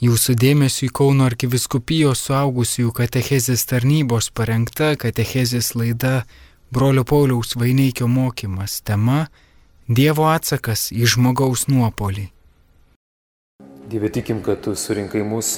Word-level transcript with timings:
Jūsų 0.00 0.32
dėmesio 0.40 0.86
į 0.86 0.94
Kauno 0.96 1.26
arkiviskupijos 1.28 2.22
suaugusiųjų 2.24 2.92
katechezės 2.96 3.66
tarnybos 3.68 4.30
parengta 4.32 4.94
katechezės 4.96 5.74
laida 5.76 6.22
Brolio 6.72 7.02
Pauliaus 7.04 7.52
Vaineikio 7.60 8.06
mokymas 8.08 8.78
tema 8.80 9.26
Dievo 9.84 10.24
atsakas 10.32 10.86
į 10.96 11.04
žmogaus 11.04 11.66
nuopolį. 11.68 12.30
Dieve 13.92 14.08
tikim, 14.08 14.40
kad 14.40 14.62
tu 14.64 14.72
surinkai 14.72 15.20
mus, 15.20 15.50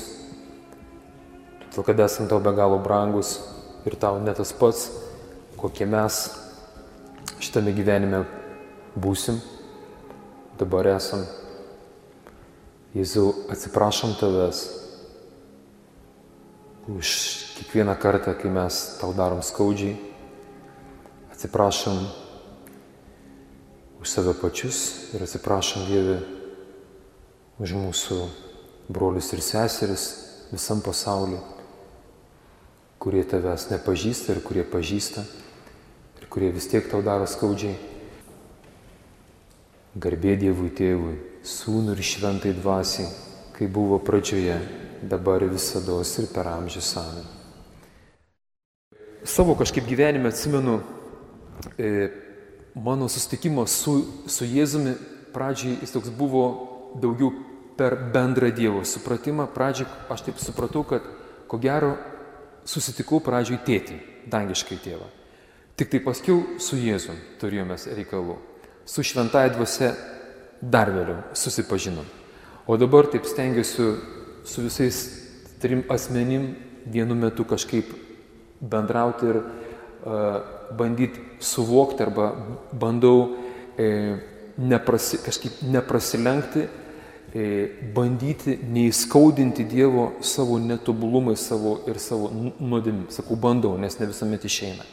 todėl 1.71 1.87
kad 1.93 2.03
esam 2.09 2.27
tau 2.27 2.41
be 2.43 2.51
galo 2.57 2.81
brangus 2.83 3.37
ir 3.87 3.95
tau 3.95 4.19
ne 4.25 4.35
tas 4.35 4.51
pats, 4.59 4.89
kokie 5.55 5.87
mes 5.87 6.19
šitame 7.39 7.77
gyvenime 7.79 8.25
būsim, 8.99 9.39
dabar 10.59 10.91
esam 10.97 11.23
Jėzau, 12.93 13.31
atsiprašom 13.49 14.19
tavęs 14.21 14.59
už 16.93 17.09
kiekvieną 17.57 17.95
kartą, 17.97 18.35
kai 18.37 18.51
mes 18.53 18.99
tau 19.01 19.15
darom 19.17 19.41
skaudžiai. 19.41 19.97
Atsiprašom 21.33 22.03
už 23.97 24.13
save 24.13 24.37
pačius 24.37 25.09
ir 25.17 25.25
atsiprašom 25.25 25.89
Dievę 25.89 26.19
už 27.65 27.75
mūsų 27.81 28.21
brolius 28.93 29.33
ir 29.33 29.41
seseris 29.41 30.07
visam 30.53 30.85
pasauliu, 30.85 31.41
kurie 33.01 33.25
tavęs 33.25 33.71
nepažįsta 33.73 34.37
ir 34.37 34.45
kurie 34.45 34.69
pažįsta 34.69 35.25
ir 36.21 36.29
kurie 36.29 36.53
vis 36.53 36.69
tiek 36.69 36.93
tau 36.93 37.01
daro 37.01 37.25
skaudžiai. 37.25 37.79
Garbė 39.97 40.37
Dievui 40.37 40.69
tėvui 40.77 41.32
Sūnų 41.43 41.97
ir 41.97 42.03
šventai 42.07 42.53
dvasiai, 42.55 43.09
kai 43.57 43.67
buvo 43.67 43.99
pradžioje, 43.99 44.61
dabar 45.03 45.43
visada 45.51 45.97
ir 45.99 46.29
per 46.31 46.47
amžius 46.47 46.93
amen. 46.97 47.25
Savo 49.25 49.57
kažkaip 49.59 49.87
gyvenime 49.87 50.31
atsimenu 50.31 50.81
e, 51.79 52.11
mano 52.75 53.09
susitikimas 53.09 53.75
su, 53.75 54.05
su 54.27 54.47
Jėzumi, 54.47 54.95
pradžiai 55.35 55.81
jis 55.83 55.91
toks 55.91 56.15
buvo 56.15 56.45
daugiau 57.03 57.33
per 57.77 57.97
bendrą 58.15 58.53
Dievo 58.55 58.85
supratimą. 58.87 59.49
Pradžiai 59.51 59.91
aš 60.15 60.23
taip 60.29 60.39
supratau, 60.39 60.87
kad 60.87 61.03
ko 61.51 61.59
gero 61.59 61.97
susitikau 62.63 63.19
pradžiai 63.19 63.59
tėtį, 63.67 63.99
dangiškai 64.31 64.79
tėvą. 64.79 65.11
Tik 65.75 65.91
tai 65.91 66.05
paskiau 66.07 66.59
su 66.63 66.79
Jėzum 66.79 67.19
turėjome 67.43 67.83
reikalų. 67.99 68.39
Su 68.87 69.03
šventąją 69.03 69.57
dvasia 69.57 69.95
dar 70.63 70.93
vėliau 70.95 71.35
susipažinom. 71.35 72.07
O 72.67 72.79
dabar 72.79 73.09
taip 73.11 73.27
stengiuosi 73.27 73.89
su 74.47 74.63
visais 74.63 74.99
trim 75.63 75.83
asmenim 75.91 76.55
vienu 76.87 77.15
metu 77.19 77.45
kažkaip 77.45 77.91
bendrauti 78.63 79.27
ir 79.27 79.39
uh, 79.43 80.63
bandyti 80.77 81.21
suvokti 81.43 82.03
arba 82.03 82.33
bandau 82.73 83.37
e, 83.79 84.17
neprasi, 84.57 85.19
kažkaip 85.25 85.63
neprasilenkti, 85.63 86.65
e, 87.35 87.45
bandyti 87.95 88.59
neįskaudinti 88.63 89.65
Dievo 89.69 90.13
savo 90.21 90.59
netobulumai 90.59 91.37
savo 91.37 91.79
ir 91.89 92.01
savo 92.01 92.31
nuodėmį. 92.61 93.09
Sakau, 93.13 93.37
bandau, 93.37 93.77
nes 93.81 93.99
ne 94.01 94.09
visuomet 94.11 94.45
išeina. 94.49 94.87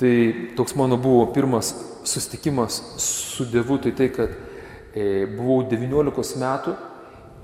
Tai 0.00 0.14
toks 0.56 0.76
mano 0.80 0.96
buvo 1.00 1.26
pirmas 1.34 1.74
susitikimas 2.04 2.82
su 2.96 3.44
Dievu, 3.44 3.78
tai 3.78 3.92
tai, 3.92 4.08
kad 4.14 4.30
e, 4.94 5.26
buvau 5.26 5.62
19 5.68 6.40
metų 6.40 6.74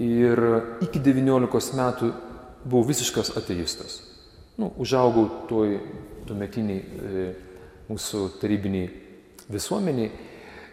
ir 0.02 0.42
iki 0.84 1.00
19 1.00 1.76
metų 1.78 2.12
buvau 2.64 2.84
visiškas 2.88 3.34
ateistas. 3.38 4.00
Nu, 4.56 4.70
užaugau 4.80 5.26
toj 5.50 5.78
tuometiniai 6.26 6.78
e, 6.80 7.26
mūsų 7.90 8.22
tarybiniai 8.40 8.88
visuomeniai. 9.52 10.10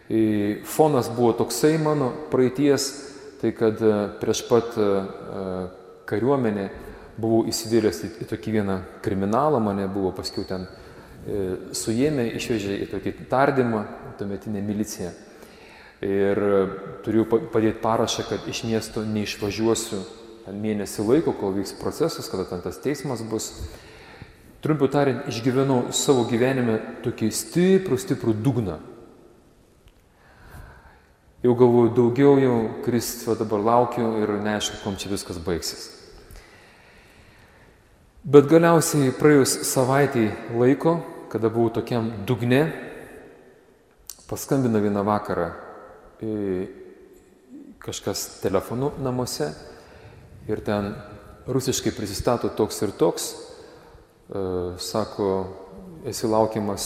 E, 0.09 0.21
fonas 0.67 1.11
buvo 1.13 1.33
toksai 1.43 1.75
mano 1.81 2.11
praeities, 2.31 2.87
tai 3.41 3.51
kad 3.57 3.81
e, 3.83 3.93
prieš 4.21 4.45
pat 4.49 4.77
e, 4.79 4.87
kariuomenę 6.09 6.69
buvau 7.19 7.43
įsivėlęs 7.51 7.99
į, 8.07 8.13
į 8.23 8.31
tokį 8.31 8.55
vieną 8.57 8.79
kriminalą, 9.03 9.59
mane 9.61 9.85
buvo 9.91 10.15
paskiau 10.15 10.47
ten 10.47 10.65
E, 10.65 10.92
suėmė, 11.23 12.27
išvežė 12.37 12.79
į 12.83 12.89
tokį 12.91 13.13
tardymą, 13.31 13.83
tuometinę 14.19 14.63
miliciją. 14.63 15.13
Ir 16.03 16.39
turiu 17.05 17.23
padėti 17.29 17.79
parašą, 17.79 18.25
kad 18.27 18.47
iš 18.51 18.65
miesto 18.67 19.05
neišvažiuosiu 19.07 20.01
mėnesį 20.51 21.05
laiko, 21.07 21.31
kol 21.37 21.55
vyks 21.55 21.77
procesas, 21.79 22.27
kada 22.27 22.43
ten 22.49 22.63
tas 22.63 22.81
teismas 22.83 23.23
bus. 23.23 23.53
Trumpiau 24.63 24.91
tariant, 24.91 25.27
išgyvenau 25.31 25.93
savo 25.95 26.25
gyvenime 26.27 26.77
tokį 27.03 27.29
stiprų, 27.35 27.99
stiprų 27.99 28.35
dugną. 28.43 28.77
Jau 31.43 31.55
galvoju, 31.59 31.89
daugiau 31.91 32.37
jau 32.39 32.57
Kristų 32.85 33.35
dabar 33.35 33.63
laukiu 33.63 34.05
ir 34.23 34.37
neaišku, 34.43 34.79
kom 34.83 34.95
čia 34.95 35.11
viskas 35.11 35.39
baigsis. 35.43 35.89
Bet 38.23 38.47
galiausiai 38.47 39.11
praėjus 39.11 39.57
savaitį 39.67 40.29
laiko, 40.55 41.01
kada 41.33 41.49
buvau 41.49 41.71
tokiam 41.73 42.11
dugne, 42.29 42.67
paskambino 44.29 44.77
vieną 44.79 45.01
vakarą 45.07 45.49
kažkas 47.83 48.39
telefonu 48.41 48.91
namuose 49.01 49.49
ir 50.47 50.61
ten 50.63 50.93
rusiškai 51.47 51.91
prisistato 51.97 52.49
toks 52.49 52.81
ir 52.85 52.93
toks, 52.95 53.25
e, 53.33 54.43
sako, 54.79 55.29
esi 56.07 56.29
laukiamas 56.29 56.85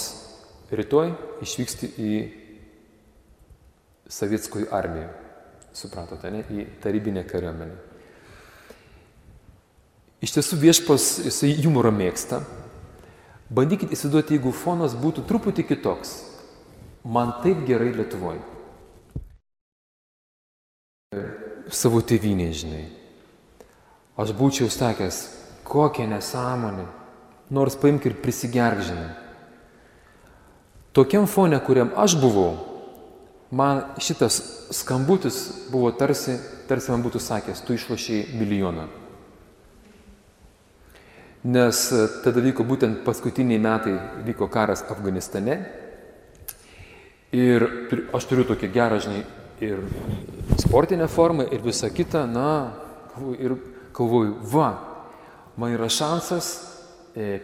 rytoj, 0.72 1.12
išvyksti 1.46 1.92
į 1.98 2.14
Sovietskųjų 4.08 4.70
armiją. 4.72 5.10
Supratote, 5.76 6.32
ne? 6.32 6.46
Į 6.48 6.64
tarybinę 6.82 7.26
kariuomenę. 7.28 7.76
Iš 10.24 10.34
tiesų 10.38 10.58
viešpas, 10.62 11.10
jisai 11.28 11.52
humorą 11.60 11.92
mėgsta, 11.94 12.40
Bandykit 13.48 13.94
įsivaizduoti, 13.96 14.36
jeigu 14.36 14.52
fonas 14.52 14.96
būtų 15.00 15.24
truputį 15.28 15.64
kitoks. 15.70 16.18
Man 17.08 17.38
taip 17.44 17.62
gerai 17.68 17.94
Lietuvoje. 17.96 18.42
Savo 21.72 22.02
tėvynė, 22.04 22.50
žinai. 22.52 22.84
Aš 24.20 24.34
būčiau 24.36 24.68
sakęs, 24.72 25.22
kokia 25.68 26.08
nesąmonė. 26.12 26.88
Nors 27.56 27.80
paimk 27.80 28.10
ir 28.10 28.18
prisigerk, 28.20 28.84
žinai. 28.84 29.14
Tokiam 30.92 31.28
fone, 31.30 31.60
kuriam 31.64 31.94
aš 31.96 32.18
buvau, 32.20 32.58
man 33.52 33.84
šitas 34.02 34.42
skambutis 34.76 35.70
buvo 35.72 35.94
tarsi, 35.96 36.36
tarsi 36.68 36.92
man 36.92 37.06
būtų 37.06 37.22
sakęs, 37.24 37.64
tu 37.64 37.78
išlošiai 37.78 38.34
milijoną. 38.36 38.88
Nes 41.46 41.82
e, 41.94 42.06
tada 42.24 42.42
vyko 42.42 42.66
būtent 42.66 43.04
paskutiniai 43.06 43.62
metai, 43.62 43.94
vyko 44.26 44.48
karas 44.50 44.82
Afganistane. 44.90 45.60
Ir 47.36 47.68
aš 48.16 48.26
turiu 48.30 48.48
tokią 48.48 48.70
gerą, 48.74 48.98
žinai, 49.04 49.22
ir 49.62 49.84
sportinę 50.58 51.08
formą, 51.12 51.46
ir 51.52 51.62
visą 51.62 51.90
kitą, 51.94 52.24
na, 52.30 52.74
ir 53.38 53.58
galvoju, 53.94 54.38
va, 54.50 54.70
man 55.58 55.76
yra 55.76 55.90
šansas, 55.92 56.50
e, 57.18 57.38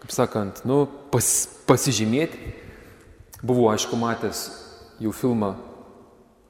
kaip 0.00 0.14
sakant, 0.14 0.62
nu, 0.68 0.84
pas, 1.12 1.26
pasižymėti. 1.68 2.54
Buvau, 3.46 3.68
aišku, 3.74 3.98
matęs 4.00 4.46
jau 5.02 5.12
filmą 5.12 5.52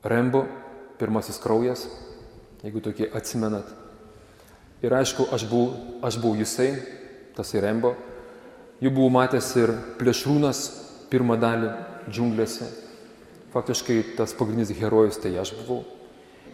Rembo, 0.06 0.44
pirmasis 1.00 1.40
kraujas, 1.42 1.88
jeigu 2.62 2.80
tokie 2.84 3.08
atsimenat. 3.10 3.66
Ir 4.84 4.92
aišku, 4.92 5.28
aš 5.32 5.46
buvau, 5.48 5.98
aš 6.04 6.18
buvau 6.20 6.36
Jusai, 6.36 6.74
tas 7.36 7.54
Rembo. 7.54 7.94
Jų 8.82 8.92
buvau 8.92 9.08
matęs 9.14 9.48
ir 9.56 9.72
plėšrūnas 9.96 10.58
pirmą 11.08 11.38
dalį 11.40 11.70
džiunglėse. 12.10 12.68
Faktiškai 13.54 14.02
tas 14.18 14.34
pagrindinis 14.36 14.74
herojus 14.76 15.16
tai 15.22 15.32
aš 15.40 15.54
buvau. 15.62 15.84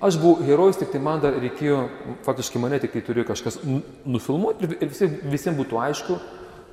Aš 0.02 0.19
buvau 0.22 0.46
herojus, 0.46 0.78
tik 0.78 0.92
tai 0.94 1.00
man 1.02 1.22
dar 1.22 1.34
reikėjo, 1.34 1.80
faktiškai 2.26 2.62
mane 2.62 2.78
tik 2.82 2.94
tai 2.94 3.02
turėjo 3.06 3.26
kažkas 3.28 3.58
nufilmuoti 3.62 4.66
ir 4.70 4.90
visiems, 4.90 5.19
visiems 5.30 5.58
būtų 5.58 5.78
aišku, 5.82 6.19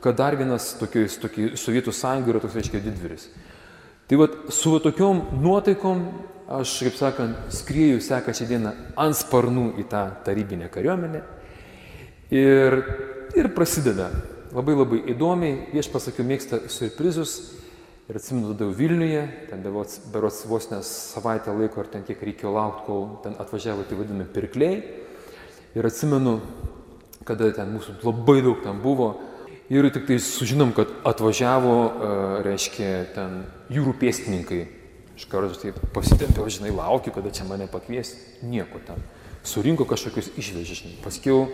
kad 0.05 0.17
dar 0.17 0.37
vienas 0.37 0.71
tokiais, 0.79 1.17
tokiai 1.21 1.57
Sovietų 1.57 1.93
sąjunga 1.93 2.33
yra 2.33 2.43
toks, 2.43 2.57
reiškia, 2.57 2.81
didvyris. 2.85 3.27
Tai 4.09 4.21
vad, 4.21 4.37
su 4.53 4.77
tokiom 4.81 5.25
nuotaikom 5.41 6.05
aš, 6.59 6.77
kaip 6.85 6.97
sakant, 6.97 7.51
skrieju 7.53 7.99
sekačią 8.01 8.47
dieną 8.49 8.73
ant 8.97 9.17
sparnų 9.17 9.67
į 9.81 9.85
tą 9.91 10.05
tarybinę 10.25 10.69
kariuomenę 10.73 11.21
Ir, 12.29 12.75
ir 13.33 13.49
prasideda. 13.57 14.11
Labai 14.53 14.75
labai 14.77 14.99
įdomiai, 15.13 15.69
vieš 15.73 15.89
pasakiau, 15.93 16.25
mėgsta 16.29 16.61
surprizus. 16.69 17.55
Ir 18.09 18.17
atsimenu, 18.17 18.55
tada 18.55 18.65
Vilniuje, 18.73 19.21
ten 19.49 19.61
berots 19.61 20.43
vos 20.49 20.65
nes 20.71 20.87
savaitę 21.13 21.53
laiko, 21.53 21.81
ar 21.81 21.89
ten 21.89 22.05
kiek 22.05 22.21
reikėjo 22.25 22.53
laukti, 22.55 22.85
kol 22.87 23.03
ten 23.21 23.35
atvažiavo 23.37 23.85
tai 23.85 23.97
vadinami 23.99 24.25
pirkliai. 24.33 24.79
Ir 25.77 25.85
atsimenu, 25.85 26.39
kada 27.25 27.51
ten 27.53 27.69
mūsų 27.75 27.99
labai 28.01 28.39
daug 28.45 28.61
ten 28.65 28.81
buvo. 28.81 29.11
Ir 29.69 29.85
tik 29.93 30.07
tai 30.09 30.17
sužinom, 30.17 30.73
kad 30.73 30.89
atvažiavo, 31.05 31.75
uh, 31.85 32.37
reiškia, 32.45 32.89
ten 33.13 33.43
jūrų 33.73 33.93
pėstininkai. 34.01 34.63
Iš 35.19 35.27
karto 35.29 35.53
taip 35.61 35.77
pasitempiau, 35.93 36.49
žinai, 36.49 36.73
laukiu, 36.73 37.13
kada 37.13 37.29
čia 37.33 37.45
mane 37.45 37.69
pakvies. 37.69 38.15
Nieko 38.41 38.81
ten. 38.85 39.01
Surinko 39.45 39.85
kažkokius 39.85 40.31
išvežė, 40.39 40.81
žinai. 40.81 40.97
Paskiau 41.05 41.45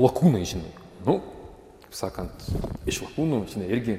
lakūnai, 0.00 0.42
žinai. 0.48 0.72
Nu, 1.06 1.20
kaip 1.84 1.96
sakant, 1.96 2.44
iš 2.88 3.02
lakūnų, 3.04 3.44
žinai, 3.52 3.70
irgi 3.72 3.98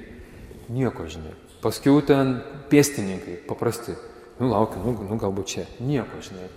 nieko, 0.71 1.07
žinai. 1.11 1.33
Paskiau 1.61 2.01
ten 2.05 2.39
pėstininkai, 2.71 3.41
paprasti. 3.47 3.97
Nu, 4.39 4.49
laukiu, 4.49 4.81
nu, 4.81 4.95
nu 5.05 5.17
galbūt 5.21 5.51
čia. 5.53 5.65
Nieko, 5.85 6.21
žinai. 6.25 6.47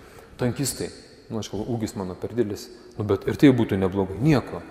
Tankistai. 0.41 0.89
Nu, 1.29 1.41
aš 1.41 1.51
galvoju, 1.51 1.75
ūgis 1.75 1.95
mano 1.97 2.15
per 2.17 2.33
didelis. 2.33 2.67
Nu, 2.97 3.05
bet 3.05 3.27
ir 3.29 3.37
tai 3.37 3.51
būtų 3.53 3.77
neblogai. 3.81 4.17
Nieko. 4.21 4.61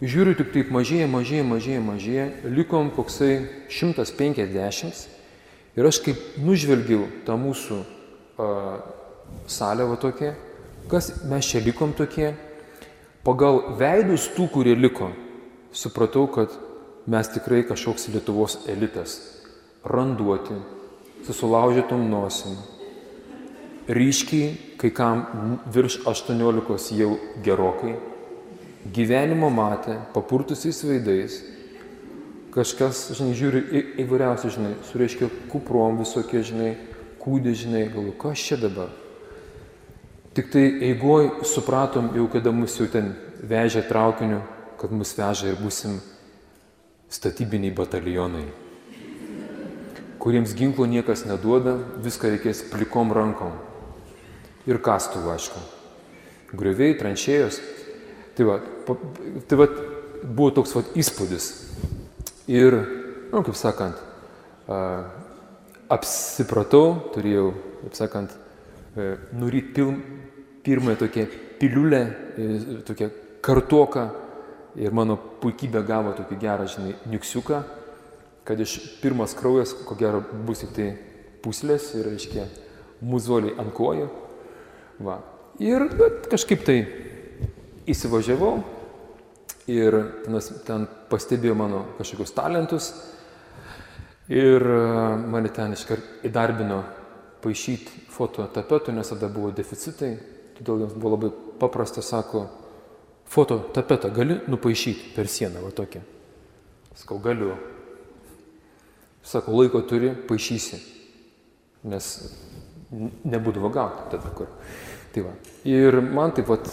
Žiūriu 0.00 0.32
tik 0.38 0.54
taip 0.54 0.70
mažėja, 0.72 1.04
mažėja, 1.12 1.44
mažėja, 1.44 1.80
mažėja, 1.84 2.26
likom 2.48 2.88
koksai 2.96 3.34
150 3.68 5.02
ir 5.76 5.88
aš 5.90 5.98
kaip 6.06 6.22
nužvelgiau 6.40 7.04
tą 7.26 7.36
mūsų 7.36 7.80
a, 8.40 8.46
salę 9.44 9.84
va 9.90 9.98
tokia, 10.00 10.32
kas 10.88 11.10
mes 11.28 11.50
čia 11.52 11.60
likom 11.60 11.92
tokie, 11.98 12.32
pagal 13.26 13.62
veidus 13.80 14.28
tų, 14.36 14.48
kurie 14.54 14.74
liko, 14.78 15.10
supratau, 15.72 16.26
kad 16.30 16.54
mes 17.10 17.30
tikrai 17.32 17.62
kažkoks 17.68 18.08
Lietuvos 18.12 18.60
elitas, 18.70 19.18
randuoti, 19.84 20.58
susulaužytom 21.26 22.06
nosim, 22.10 22.58
ryškiai, 23.90 24.54
kai 24.80 24.92
kam 24.94 25.26
virš 25.72 26.00
18 26.08 26.94
jau 26.96 27.16
gerokai 27.44 27.98
gyvenimo 28.86 29.50
matę, 29.50 29.98
papurtusiais 30.14 30.80
veidais, 30.84 31.36
kažkas, 32.54 33.10
žinai, 33.18 33.34
žiūri 33.36 33.60
į, 33.60 33.82
įvairiausių, 34.04 34.52
žinai, 34.56 34.72
sureiškia 34.88 35.28
kuprom 35.52 36.00
visokie, 36.00 36.42
žinai, 36.46 36.72
kūdė, 37.20 37.54
žinai, 37.54 37.84
galvoju, 37.92 38.16
kas 38.20 38.46
čia 38.48 38.58
dabar. 38.60 38.90
Tik 40.40 40.48
tai 40.48 40.64
eigoj 40.88 41.44
supratom 41.44 42.14
jau, 42.16 42.24
kada 42.32 42.48
mus 42.54 42.78
jau 42.80 42.88
ten 42.88 43.12
vežė 43.44 43.82
traukiniu, 43.84 44.40
kad 44.80 44.94
mus 44.94 45.12
veža 45.18 45.50
ir 45.52 45.58
busim 45.60 45.98
statybiniai 47.12 47.74
batalionai, 47.76 48.46
kuriems 50.22 50.54
ginklo 50.56 50.86
niekas 50.88 51.26
neduoda, 51.28 51.76
viską 52.00 52.32
reikės 52.32 52.64
plikom 52.72 53.12
rankom. 53.12 53.52
Ir 54.64 54.80
kastų, 54.80 55.26
aišku. 55.34 55.60
Grioviai, 56.56 56.96
tranšėjos, 56.96 57.60
Tai 58.40 58.46
va, 58.46 58.60
tai 59.46 59.56
va 59.60 59.66
buvo 60.24 60.48
toks 60.56 60.70
va 60.72 60.80
įspūdis. 60.96 61.46
Ir, 62.48 62.76
nu, 63.34 63.42
kaip 63.44 63.58
sakant, 63.58 63.98
apsipratau, 65.92 66.86
turėjau, 67.12 67.50
kaip 67.82 67.98
sakant, 67.98 68.32
e, 68.96 69.10
nuryt 69.36 69.74
pil, 69.76 69.92
pirmąją 70.62 70.96
tokią 70.96 71.26
piliulę, 71.58 72.00
e, 72.38 72.82
tokią 72.86 73.10
kartoką 73.40 74.08
ir 74.76 74.92
mano 74.94 75.16
puikybė 75.16 75.82
gavo 75.86 76.14
tokį 76.18 76.38
gerą, 76.40 76.66
žinai, 76.70 76.94
niuksiuką, 77.10 77.62
kad 78.46 78.60
iš 78.60 78.76
pirmas 79.02 79.34
kraujas, 79.38 79.72
ko 79.86 79.96
gero, 79.98 80.22
bus 80.46 80.64
tik 80.64 80.74
tai 80.76 80.88
puslės 81.44 81.90
ir, 81.98 82.10
aiškiai, 82.12 82.46
muzoliai 83.00 83.56
ant 83.60 83.72
kojų. 83.74 84.08
Va. 85.04 85.20
Ir 85.60 85.86
bet, 85.96 86.28
kažkaip 86.32 86.64
tai 86.64 86.78
įsivažiavau 87.90 88.60
ir 89.70 89.96
ten, 90.24 90.40
ten 90.66 90.86
pastebėjo 91.10 91.56
mano 91.56 91.84
kažkokius 91.98 92.34
talentus 92.36 92.90
ir 94.30 94.62
e, 94.62 94.80
mane 95.32 95.50
ten 95.54 95.74
iškart 95.76 96.26
įdarbino 96.28 96.82
paaišyti 97.40 98.06
fototapetų, 98.12 98.94
nes 98.94 99.08
tada 99.10 99.30
buvo 99.32 99.50
deficitai, 99.56 100.14
todėl 100.60 100.84
jiems 100.84 100.96
buvo 100.96 101.16
labai 101.16 101.32
paprasta, 101.60 102.04
sako, 102.04 102.46
fototapetą 103.30 104.10
gali 104.14 104.38
nupaišyti 104.50 105.12
per 105.16 105.28
sieną, 105.30 105.64
va 105.64 105.72
tokia. 105.74 106.02
Sakau, 106.98 107.18
galiu. 107.22 107.54
Sako, 109.22 109.54
laiko 109.60 109.82
turi, 109.86 110.10
paaišysi, 110.28 110.80
nes 111.90 112.08
nebūdavo 112.90 113.70
gauti 113.72 114.08
tada 114.12 114.32
kur. 114.34 114.50
Tai 115.14 115.24
va. 115.26 115.34
Ir 115.68 116.00
man 116.02 116.34
taip 116.34 116.48
pat 116.50 116.68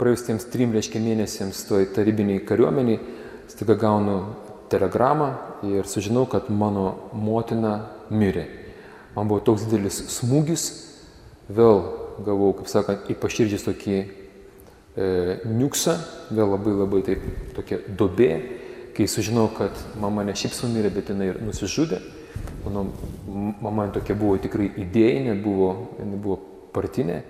praėjus 0.00 0.26
tiems 0.26 0.46
trim, 0.50 0.74
reiškia, 0.74 1.02
mėnesiams 1.04 1.64
toj 1.68 1.88
tarybiniai 1.94 2.42
kariuomeniai, 2.48 3.00
staiga 3.50 3.76
gaunu 3.78 4.16
telegramą 4.72 5.30
ir 5.68 5.88
sužinau, 5.90 6.26
kad 6.30 6.48
mano 6.50 7.10
motina 7.12 7.74
mirė. 8.10 8.46
Man 9.16 9.28
buvo 9.30 9.42
toks 9.44 9.66
didelis 9.66 9.98
smūgis, 10.14 10.68
vėl 11.50 11.82
gavau, 12.26 12.52
kaip 12.58 12.70
sakant, 12.70 13.10
į 13.10 13.16
paširdžius 13.20 13.66
tokį 13.66 13.96
e, 14.00 14.06
niuksą, 15.48 15.96
vėl 16.30 16.54
labai 16.54 16.76
labai 16.76 17.02
taip 17.06 17.26
tokia 17.56 17.80
dobė, 17.88 18.30
kai 18.96 19.08
sužinau, 19.08 19.48
kad 19.56 19.76
mama 20.00 20.24
ne 20.26 20.34
šiaip 20.36 20.54
sumirė, 20.56 20.92
bet 20.94 21.12
jinai 21.12 21.32
ir 21.32 21.42
nusižudė. 21.44 22.00
Mano 22.64 22.86
mama 23.62 23.88
tokia 23.94 24.16
buvo 24.18 24.36
tikrai 24.40 24.68
idėjinė, 24.82 25.36
buvo, 25.40 25.70
buvo 26.16 26.40
partinė. 26.74 27.22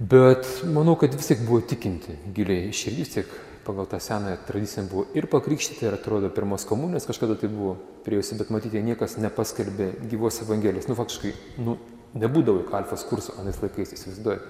Bet 0.00 0.48
manau, 0.66 0.96
kad 0.98 1.14
vis 1.14 1.28
tiek 1.30 1.42
buvo 1.46 1.60
tikinti 1.62 2.16
giliai 2.34 2.72
širdis, 2.74 3.12
tiek 3.14 3.34
pagal 3.64 3.86
tą 3.88 4.00
senąją 4.02 4.36
tradiciją 4.46 4.86
buvo 4.90 5.04
ir 5.16 5.28
pakrikštyti, 5.30 5.86
ir 5.86 5.96
atrodo 5.96 6.28
pirmos 6.34 6.66
komunijos 6.68 7.06
kažkada 7.08 7.36
tai 7.40 7.48
buvo 7.48 7.76
priejusi, 8.04 8.36
bet 8.40 8.50
matyti, 8.52 8.82
niekas 8.84 9.16
nepaskelbė 9.22 9.92
gyvos 10.10 10.42
evangelijos. 10.44 10.88
Nu, 10.90 10.96
faktiškai, 10.98 11.32
nu, 11.64 11.78
nebūdavo 12.18 12.62
juk 12.62 12.74
alfas 12.76 13.04
kurso 13.08 13.34
anais 13.40 13.58
laikais, 13.62 13.94
įsivaizduoju. 13.96 14.40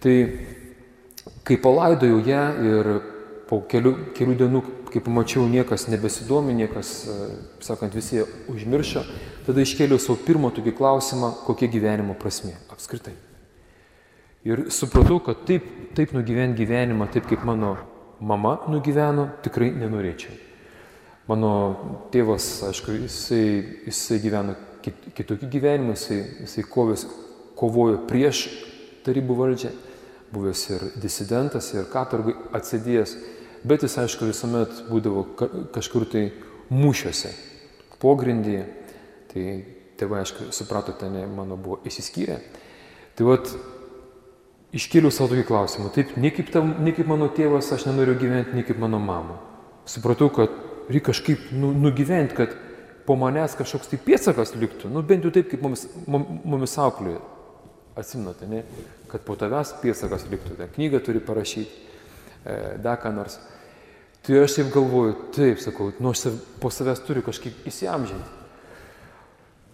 Tai 0.00 0.16
kai 1.44 1.56
palaidojau 1.60 2.20
ją 2.26 2.44
ir 2.66 2.90
po 3.50 3.60
kelių, 3.68 3.94
kelių 4.16 4.36
dienų, 4.44 4.62
kai 4.90 5.02
pamačiau, 5.04 5.44
niekas 5.50 5.86
nebesidomi, 5.90 6.54
niekas, 6.58 6.92
sakant, 7.62 7.94
visi 7.94 8.22
užmiršo, 8.50 9.04
tada 9.46 9.62
iškėliau 9.62 9.98
savo 10.02 10.18
pirmo 10.22 10.50
tokį 10.54 10.74
klausimą, 10.78 11.32
kokia 11.46 11.70
gyvenimo 11.70 12.16
prasme 12.18 12.56
apskritai. 12.72 13.14
Ir 14.46 14.68
supratau, 14.72 15.18
kad 15.22 15.44
taip, 15.48 15.66
taip 15.96 16.14
nugyventi 16.16 16.62
gyvenimą, 16.62 17.10
taip 17.12 17.26
kaip 17.28 17.42
mano 17.44 17.74
mama 18.20 18.60
nugyveno, 18.70 19.28
tikrai 19.44 19.70
nenorėčiau. 19.74 20.32
Mano 21.28 21.50
tėvas, 22.12 22.46
aišku, 22.70 22.96
jisai, 23.04 23.44
jisai 23.86 24.18
gyveno 24.22 24.56
kit, 24.84 25.10
kitokį 25.16 25.48
gyvenimą, 25.50 25.96
jisai, 25.96 26.20
jisai 26.44 26.64
kovės, 26.68 27.06
kovojo 27.58 28.02
prieš 28.08 28.46
tarybų 29.06 29.36
valdžią, 29.38 29.72
buvęs 30.32 30.62
ir 30.70 30.86
disidentas, 31.02 31.72
ir 31.74 31.88
katorgai 31.90 32.36
atsidėjęs, 32.56 33.16
bet 33.66 33.84
jis, 33.84 33.98
aišku, 34.04 34.30
visuomet 34.30 34.84
būdavo 34.88 35.26
kažkur 35.74 36.06
tai 36.10 36.30
mūšiuose, 36.72 37.34
pogrindyje. 38.00 38.64
Tai 39.30 39.44
tėvai, 40.00 40.24
aišku, 40.24 40.48
supratote, 40.54 41.10
ne, 41.12 41.26
mano 41.30 41.58
buvo 41.60 41.78
įsiskyrę. 41.86 42.40
Tai 43.18 43.26
vat 43.28 43.52
iškėliau 44.76 45.12
savo 45.14 45.32
tokį 45.34 45.44
klausimą. 45.46 45.90
Taip, 45.94 46.16
ne 46.20 46.32
kaip, 46.34 46.50
tam, 46.54 46.72
ne 46.82 46.94
kaip 46.96 47.10
mano 47.10 47.28
tėvas, 47.34 47.70
aš 47.74 47.86
nenoriu 47.88 48.16
gyventi, 48.18 48.56
ne 48.56 48.64
kaip 48.66 48.80
mano 48.82 48.98
mama. 49.02 49.38
Supratau, 49.88 50.30
kad 50.34 50.54
reikia 50.90 51.10
kažkaip 51.10 51.50
nu, 51.54 51.72
nugyventi, 51.76 52.36
kad 52.38 52.54
po 53.10 53.16
manęs 53.18 53.56
kažkoks 53.58 53.88
tai 53.90 53.98
pėtsakas 53.98 54.52
liktų. 54.54 54.86
Nu, 54.94 55.02
bent 55.02 55.24
jau 55.26 55.32
taip, 55.34 55.48
kaip 55.50 55.64
mumis, 55.66 55.80
mumis 56.06 56.76
auklėjo. 56.78 57.18
Atsimnate, 57.98 58.46
ne? 58.46 58.60
Kad 59.10 59.24
po 59.26 59.34
tavęs 59.34 59.72
pėtsakas 59.80 60.28
liktų. 60.30 60.54
Ten 60.60 60.68
knygą 60.76 61.00
turi 61.02 61.18
parašyti, 61.18 61.88
e, 62.46 62.58
dar 62.78 63.00
ką 63.02 63.10
nors. 63.16 63.40
Tai 64.22 64.36
aš 64.44 64.60
taip 64.60 64.70
galvoju, 64.70 65.16
taip, 65.34 65.58
sakau, 65.58 65.88
nu 65.98 66.12
aš 66.14 66.28
po 66.62 66.70
savęs 66.70 67.02
turiu 67.02 67.24
kažkaip 67.26 67.66
įsiamžinti. 67.66 68.36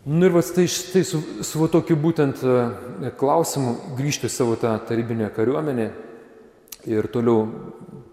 Nu 0.09 0.31
ir 0.31 0.33
vas 0.33 0.49
tai, 0.57 0.64
tai 0.95 1.02
su, 1.05 1.21
su 1.45 1.69
tokiu 1.69 1.99
būtent 2.00 2.40
e, 2.40 3.11
klausimu 3.21 3.99
grįžti 3.99 4.31
savo 4.33 4.57
tą 4.57 4.71
tarybinę 4.88 5.28
kariuomenę 5.37 5.90
ir 6.88 7.11
toliau 7.12 7.45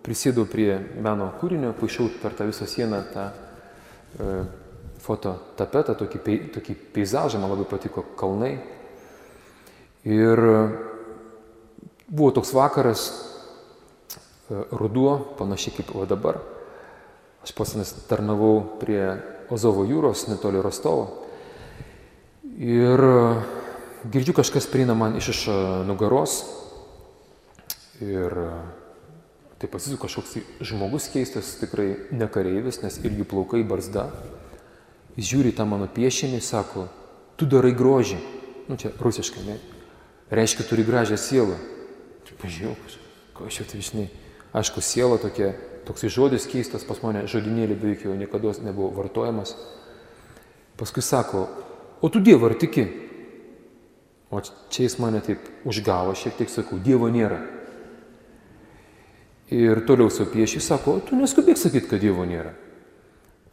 prisėdau 0.03 0.43
prie 0.51 0.73
meno 0.99 1.29
kūrinio, 1.39 1.71
paišiau 1.79 2.11
per 2.19 2.35
tą 2.35 2.49
visą 2.51 2.67
sieną 2.67 2.99
tą 3.13 3.29
e, 3.31 4.35
fototapetą, 5.03 5.95
tokį, 5.99 6.37
tokį 6.55 6.75
peizažą, 6.95 7.41
man 7.41 7.51
labai 7.51 7.67
patiko 7.67 8.05
kalnai. 8.19 8.55
Ir 10.07 10.39
e, 10.39 10.55
buvo 12.07 12.31
toks 12.35 12.53
vakaras, 12.55 13.03
e, 14.47 14.63
ruduo, 14.71 15.17
panašiai 15.39 15.77
kaip 15.79 15.91
o 15.95 16.07
dabar. 16.07 16.39
Aš 17.43 17.51
pats 17.55 17.95
tarnavau 18.07 18.79
prie 18.79 19.03
Ozovo 19.51 19.83
jūros, 19.83 20.29
netoli 20.31 20.63
Rostovo. 20.63 21.23
Ir 22.55 23.03
e, 23.03 23.17
girdžiu 24.11 24.35
kažkas 24.39 24.69
prieina 24.71 24.95
man 24.95 25.17
iš 25.19 25.33
iš 25.35 25.41
nugaros 25.87 26.41
ir 28.03 28.33
tai 29.59 29.69
pasisuka 29.71 30.07
kažkoks 30.07 30.33
tai 30.35 30.41
žmogus 30.67 31.07
keistas, 31.07 31.53
tikrai 31.61 31.93
ne 32.11 32.27
kareivis, 32.27 32.81
nes 32.83 32.97
irgi 32.99 33.23
plaukai 33.23 33.63
barzda. 33.63 34.09
Jis 35.17 35.29
žiūri 35.29 35.53
tą 35.53 35.67
mano 35.69 35.85
piešinį, 35.91 36.41
sako, 36.41 36.87
tu 37.37 37.45
darai 37.49 37.73
grožį. 37.77 38.17
Nu 38.69 38.79
čia 38.79 38.93
rusiškai, 38.97 39.43
ne? 39.45 39.59
Reiškia, 40.33 40.65
turi 40.65 40.85
gražią 40.87 41.19
sielą. 41.19 41.59
Pažiūrėjau, 42.43 42.75
ko 43.37 43.45
aš 43.47 43.61
jau 43.61 43.65
tai 43.69 43.81
žinai. 43.85 44.07
Aišku, 44.57 44.81
siela 44.83 45.15
tokia, 45.21 45.53
toksai 45.87 46.09
žodis 46.11 46.47
keistas 46.49 46.83
pas 46.83 46.99
mane, 46.99 47.21
žodinėlį 47.31 47.77
beveik 47.79 48.03
jau 48.03 48.15
niekada 48.17 48.51
nebuvo 48.65 48.89
vartojamas. 48.97 49.53
Paskui 50.75 51.05
sako, 51.05 51.45
o 52.03 52.09
tu 52.11 52.19
Dievą 52.19 52.49
ar 52.51 52.57
tiki? 52.59 52.83
O 54.33 54.41
čia 54.43 54.87
jis 54.87 54.97
mane 54.99 55.21
taip 55.23 55.45
užgavo, 55.69 56.17
šiek 56.17 56.35
tiek 56.41 56.51
sakau, 56.51 56.81
Dievo 56.83 57.07
nėra. 57.13 57.39
Ir 59.53 59.83
toliau 59.87 60.11
supieši, 60.11 60.59
sako, 60.63 60.97
tu 61.05 61.15
neskubėk 61.15 61.59
sakyti, 61.61 61.87
kad 61.93 62.03
Dievo 62.03 62.25
nėra. 62.27 62.55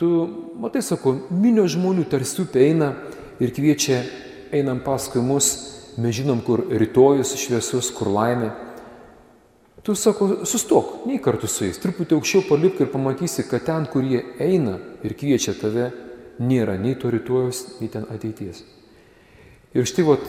Tu, 0.01 0.09
matai, 0.57 0.81
sako, 0.81 1.13
minio 1.29 1.67
žmonių 1.69 2.07
tarsi 2.09 2.39
upė 2.41 2.63
eina 2.71 2.95
ir 3.37 3.51
kviečia, 3.53 3.99
einam 4.57 4.79
paskui 4.81 5.21
mus, 5.21 5.51
mes 6.01 6.15
žinom, 6.17 6.41
kur 6.41 6.63
rytojus 6.73 7.35
šviesus, 7.37 7.91
kur 7.93 8.09
laimė. 8.09 8.49
Tu 9.85 9.93
sako, 10.01 10.47
sustok, 10.49 11.03
nei 11.09 11.21
kartu 11.21 11.51
su 11.53 11.67
jais, 11.67 11.81
truputį 11.83 12.17
aukščiau 12.17 12.47
palipk 12.49 12.81
ir 12.81 12.89
pamatysi, 12.95 13.45
kad 13.49 13.67
ten, 13.69 13.85
kur 13.93 14.07
jie 14.09 14.23
eina 14.41 14.79
ir 15.05 15.13
kviečia 15.21 15.53
tave, 15.61 15.91
nėra 16.41 16.79
nei 16.81 16.97
to 16.97 17.13
rytojus, 17.13 17.67
nei 17.83 17.93
ten 17.93 18.09
ateities. 18.09 18.65
Ir 19.77 19.85
štai, 19.85 20.07
vat, 20.09 20.25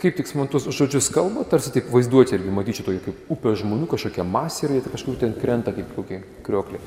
kaip 0.00 0.16
tik 0.16 0.30
man 0.38 0.48
tuos 0.48 0.64
žodžius 0.72 1.10
kalba, 1.12 1.44
tarsi 1.48 1.72
taip 1.74 1.90
vaizduoti 1.92 2.36
irgi 2.36 2.52
matyčiau 2.54 2.86
tokį 2.86 3.00
kaip 3.04 3.32
upė 3.34 3.52
žmonių, 3.60 3.88
kažkokia 3.90 4.24
masė 4.24 4.66
ir 4.66 4.76
jie 4.76 4.84
tai 4.84 4.92
kažkur 4.94 5.18
ten 5.20 5.34
krenta 5.36 5.74
kaip 5.76 5.90
kokie 5.96 6.22
krioklė. 6.46 6.80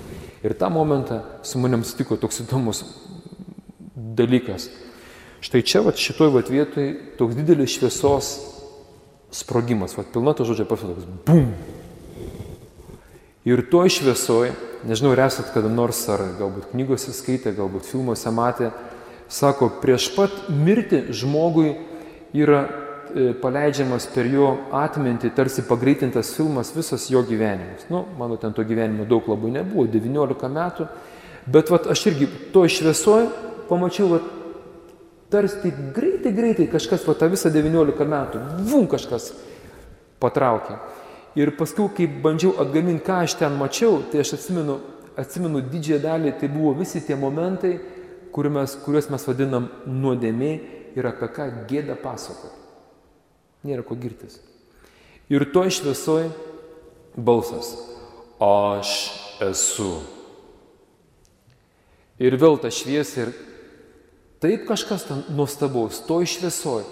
Ir 0.43 0.55
tą 0.57 0.69
momentą 0.73 1.21
su 1.45 1.61
manim 1.61 1.85
sutiko 1.85 2.17
toks 2.17 2.41
įdomus 2.43 2.83
dalykas. 3.93 4.69
Štai 5.43 5.61
čia, 5.61 5.83
va, 5.85 5.93
šitoj 5.93 6.33
va, 6.33 6.41
vietoj 6.47 6.89
toks 7.19 7.37
didelis 7.37 7.75
šviesos 7.75 8.33
sprogimas, 9.33 9.97
va, 9.97 10.05
pilna 10.07 10.33
to 10.37 10.47
žodžio 10.47 10.65
prasme, 10.69 10.95
toks 10.95 11.09
bum. 11.27 11.49
Ir 13.43 13.59
toj 13.67 13.91
šviesoj, 13.91 14.53
nežinau, 14.87 15.11
ar 15.13 15.25
esat 15.25 15.51
kada 15.51 15.67
nors, 15.67 15.99
ar 16.09 16.23
galbūt 16.39 16.71
knygose 16.71 17.11
skaitė, 17.11 17.51
galbūt 17.57 17.89
filmuose 17.89 18.31
matė, 18.31 18.71
sako, 19.27 19.67
prieš 19.83 20.13
pat 20.15 20.47
mirti 20.47 21.03
žmogui 21.11 21.73
yra 22.33 22.63
paleidžiamas 23.41 24.07
per 24.13 24.27
jo 24.31 24.49
atmintį, 24.73 25.33
tarsi 25.35 25.65
pagreitintas 25.67 26.33
filmas 26.37 26.71
visas 26.75 27.05
jo 27.11 27.21
gyvenimas. 27.27 27.85
Nu, 27.91 28.05
mano 28.17 28.37
ten 28.41 28.53
to 28.53 28.65
gyvenimo 28.65 29.05
daug 29.09 29.27
labai 29.29 29.51
nebuvo, 29.57 29.85
19 29.91 30.49
metų, 30.53 30.87
bet 31.53 31.71
vat, 31.73 31.89
aš 31.91 32.07
irgi 32.11 32.29
to 32.53 32.65
šviesoje 32.69 33.27
pamačiau, 33.69 34.09
vat, 34.15 34.31
tarsi 35.33 35.73
greitai, 35.95 36.33
greitai 36.33 36.67
kažkas, 36.71 37.05
vat, 37.09 37.19
tą 37.21 37.29
visą 37.33 37.51
19 37.53 38.09
metų, 38.15 38.43
vum 38.69 38.87
kažkas 38.89 39.31
patraukė. 40.23 40.79
Ir 41.39 41.55
paskui, 41.57 41.89
kai 41.97 42.07
bandžiau 42.07 42.53
atgaminti, 42.61 43.05
ką 43.07 43.23
aš 43.25 43.37
ten 43.39 43.55
mačiau, 43.57 44.03
tai 44.11 44.21
aš 44.21 44.35
atsimenu, 44.37 44.77
atsimenu 45.17 45.63
didžiąją 45.65 46.01
dalį, 46.03 46.35
tai 46.39 46.49
buvo 46.53 46.75
visi 46.77 47.01
tie 47.01 47.17
momentai, 47.17 47.77
mes, 48.33 48.75
kuriuos 48.85 49.09
mes 49.13 49.27
vadinam 49.27 49.69
nuodėmė 49.85 50.51
ir 50.97 51.09
apie 51.09 51.29
ką 51.33 51.49
gėda 51.69 51.97
pasakoti. 52.01 52.62
Nėra 53.63 53.85
ko 53.87 53.95
girtis. 53.95 54.39
Ir 55.31 55.45
to 55.53 55.63
šviesoj 55.71 56.27
balsas. 57.15 57.73
Aš 58.43 58.91
esu. 59.43 59.95
Ir 62.19 62.35
vėl 62.39 62.59
ta 62.61 62.71
šviesa 62.73 63.25
ir 63.25 63.33
taip 64.43 64.67
kažkas 64.67 65.07
ten 65.07 65.23
nuostabaus, 65.33 66.03
to 66.07 66.19
šviesoj. 66.27 66.83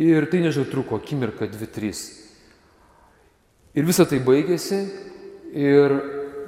Ir 0.00 0.26
tai 0.26 0.40
nežinau, 0.42 0.66
truko 0.72 0.98
akimirką, 0.98 1.46
dvi, 1.52 1.68
trys. 1.70 2.02
Ir 3.78 3.86
visa 3.86 4.06
tai 4.08 4.18
baigėsi 4.24 4.80
ir 5.54 5.94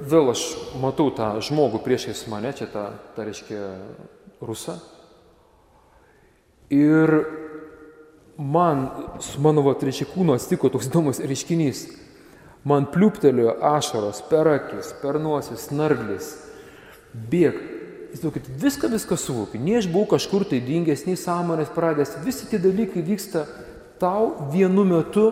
vėl 0.03 0.33
aš 0.33 0.43
matau 0.83 1.13
tą 1.15 1.29
žmogų 1.45 1.81
priešais 1.85 2.25
mane, 2.31 2.51
čia 2.57 2.67
tą, 2.71 2.89
tą 3.15 3.27
reiškia, 3.29 3.61
rusą. 4.43 4.81
Ir 6.75 7.13
man 8.39 8.89
su 9.21 9.41
mano 9.41 9.63
reiškia 9.65 10.09
kūno 10.13 10.37
atsitiko 10.37 10.71
toks 10.73 10.91
įdomus 10.91 11.23
reiškinys. 11.25 11.87
Man 12.67 12.89
pliuptelėjo 12.91 13.57
ašaros 13.63 14.25
per 14.31 14.49
akis, 14.51 14.91
per 15.01 15.21
nosis, 15.23 15.69
snarglis. 15.69 16.33
Bėg. 17.15 17.59
Įsivaizduokit, 18.17 18.49
viską, 18.63 18.91
viską 18.91 19.19
suvokiu. 19.21 19.61
Nie 19.63 19.79
aš 19.79 19.89
buvau 19.93 20.17
kažkur 20.17 20.47
tai 20.49 20.59
dingęs, 20.65 21.05
nei 21.07 21.19
sąmonės 21.21 21.71
pradęs. 21.75 22.17
Visi 22.25 22.49
tie 22.51 22.59
dalykai 22.63 23.05
vyksta 23.07 23.45
tau 24.03 24.49
vienu 24.53 24.85
metu 24.89 25.29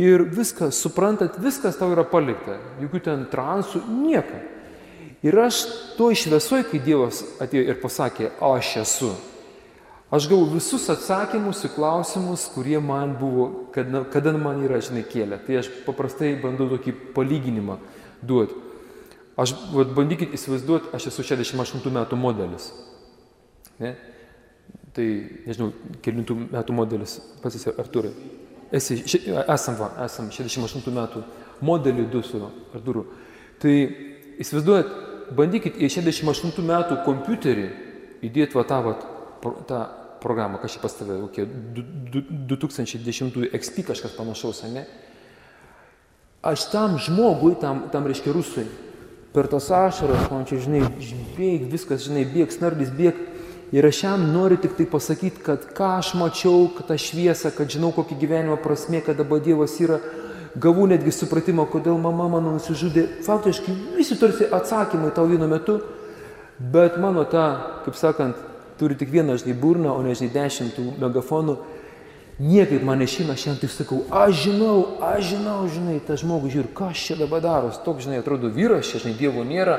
ir 0.00 0.24
viskas, 0.28 0.78
suprantat, 0.80 1.38
viskas 1.42 1.78
tau 1.78 1.90
yra 1.94 2.04
palikta. 2.08 2.58
Jokių 2.82 3.02
ten 3.04 3.26
transų, 3.32 3.82
nieko. 4.04 4.42
Ir 5.24 5.36
aš 5.36 5.64
to 5.98 6.08
išviesuoju, 6.14 6.68
kai 6.70 6.80
Dievas 6.80 7.24
atėjo 7.42 7.66
ir 7.68 7.80
pasakė, 7.82 8.30
aš 8.40 8.76
esu. 8.84 9.10
Aš 10.10 10.26
gavau 10.26 10.48
visus 10.50 10.88
atsakymus 10.90 11.62
į 11.68 11.70
klausimus, 11.76 12.48
kurie 12.50 12.80
man 12.82 13.12
buvo, 13.18 13.68
kada, 13.74 14.02
kada 14.10 14.32
man 14.34 14.58
yra, 14.66 14.80
žinai, 14.82 15.04
kėlę. 15.06 15.38
Tai 15.46 15.60
aš 15.60 15.68
paprastai 15.86 16.32
bandau 16.42 16.66
tokį 16.72 16.96
palyginimą 17.14 17.76
duoti. 18.26 18.56
Aš, 19.38 19.54
vat, 19.70 19.92
bandykit 19.94 20.34
įsivaizduoti, 20.34 20.90
aš 20.96 21.06
esu 21.12 21.24
68 21.28 21.94
metų 21.94 22.18
modelis. 22.18 22.72
Ne? 23.78 23.94
Tai, 24.96 25.06
nežinau, 25.46 25.70
kilintų 26.02 26.36
metų 26.48 26.74
modelis, 26.74 27.20
pats 27.44 27.60
esi 27.60 27.70
Arturai. 27.78 28.10
Esi, 28.74 28.98
ši, 29.06 29.22
esam, 29.46 29.78
va, 29.78 29.92
esam 30.04 30.32
68 30.34 30.90
metų 30.94 31.22
modelį 31.66 32.08
du 32.10 32.24
su 32.26 32.42
Arturu. 32.74 33.06
Tai 33.62 33.76
įsivaizduojat, 34.42 34.90
bandykit 35.38 35.78
į 35.78 35.90
68 36.02 36.66
metų 36.66 36.98
kompiuterį 37.06 37.70
įdėti 38.26 38.58
va 38.58 38.66
tą, 38.66 38.82
va, 38.84 38.94
tą 39.70 39.80
programą, 40.22 40.60
čia 40.66 40.80
pas 40.82 40.94
tave, 40.94 41.18
kokie 41.26 41.46
2010 41.46 43.34
XP 43.50 43.86
kažkas 43.90 44.16
panašaus, 44.16 44.62
ne? 44.70 44.86
Aš 46.42 46.70
tam 46.72 46.96
žmogui, 46.96 47.54
tam, 47.60 47.88
tam 47.92 48.06
reiškia 48.08 48.32
rusui, 48.32 48.64
per 49.34 49.46
tas 49.50 49.68
ašaras, 49.70 50.30
man 50.32 50.46
čia, 50.48 50.60
žinai, 50.64 50.86
bėg, 51.36 51.66
viskas, 51.68 52.06
žinai, 52.06 52.24
bėg, 52.24 52.52
snardis, 52.54 52.92
bėg. 52.94 53.18
Ir 53.70 53.86
aš 53.86 54.00
jam 54.02 54.24
noriu 54.32 54.56
tik 54.58 54.72
tai 54.74 54.86
pasakyti, 54.90 55.44
kad 55.46 55.68
ką 55.76 55.92
aš 56.00 56.14
mačiau, 56.18 56.64
kad 56.74 56.88
tą 56.90 56.96
šviesą, 56.98 57.52
kad 57.54 57.70
žinau, 57.70 57.92
kokį 57.94 58.16
gyvenimo 58.18 58.56
prasme, 58.58 58.98
kad 59.04 59.20
dabar 59.20 59.38
Dievas 59.44 59.76
yra, 59.78 60.00
gavau 60.58 60.88
netgi 60.90 61.12
supratimą, 61.14 61.68
kodėl 61.70 62.00
mama 62.02 62.26
mano 62.32 62.56
nusižudė. 62.56 63.06
Faktiškai 63.22 63.76
visi 63.94 64.18
tarsi 64.18 64.48
atsakymai 64.50 65.12
tau 65.14 65.28
vienu 65.30 65.46
metu, 65.50 65.78
bet 66.58 66.98
mano 66.98 67.22
ta, 67.30 67.44
kaip 67.84 67.94
sakant, 68.00 68.49
turi 68.80 68.96
tik 68.98 69.12
vieną, 69.12 69.36
žinai, 69.40 69.54
burną, 69.60 69.92
o 69.94 70.02
ne, 70.02 70.16
žinai, 70.16 70.32
dešimtų 70.34 70.86
megafonų, 71.02 71.56
niekaip 72.40 72.82
mane 72.82 73.04
aš 73.04 73.46
jam 73.46 73.58
tik 73.60 73.70
sakau, 73.70 74.00
aš 74.08 74.46
žinau, 74.46 74.96
aš 75.04 75.34
žinau, 75.34 75.58
žinai, 75.68 75.98
tas 76.00 76.24
žmogus 76.24 76.54
žiūri, 76.54 76.72
kas 76.74 76.96
čia 76.96 77.18
dabar 77.20 77.44
daros, 77.44 77.82
toks, 77.84 78.06
žinai, 78.08 78.22
atrodo 78.24 78.48
vyras, 78.48 78.88
čia, 78.88 79.02
žinai, 79.04 79.18
Dievo 79.20 79.44
nėra, 79.44 79.78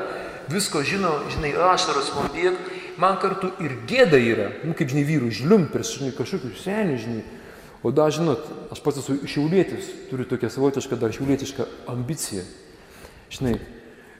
visko 0.50 0.84
žino, 0.86 1.16
žinai, 1.34 1.52
ašaros 1.74 2.12
man 2.14 2.30
bėg, 2.34 2.58
man 3.02 3.18
kartu 3.18 3.50
ir 3.62 3.80
gėda 3.90 4.20
yra, 4.22 4.48
nu, 4.62 4.76
kaip, 4.78 4.92
žinai, 4.94 5.04
vyrų 5.08 5.32
žlium 5.34 5.66
prieš, 5.72 5.96
žinai, 5.98 6.14
kažkokius 6.16 6.62
senius, 6.62 7.06
žinai. 7.06 7.24
O 7.82 7.90
da, 7.90 8.06
žinot, 8.14 8.46
aš 8.70 8.78
pats 8.78 9.00
esu 9.00 9.16
šiaulėtis, 9.26 9.88
turiu 10.06 10.22
tokią 10.30 10.52
savotišką 10.54 10.98
dar 11.00 11.10
šiaulėtišką 11.14 11.66
ambiciją. 11.90 12.44
Žinai, 13.34 13.56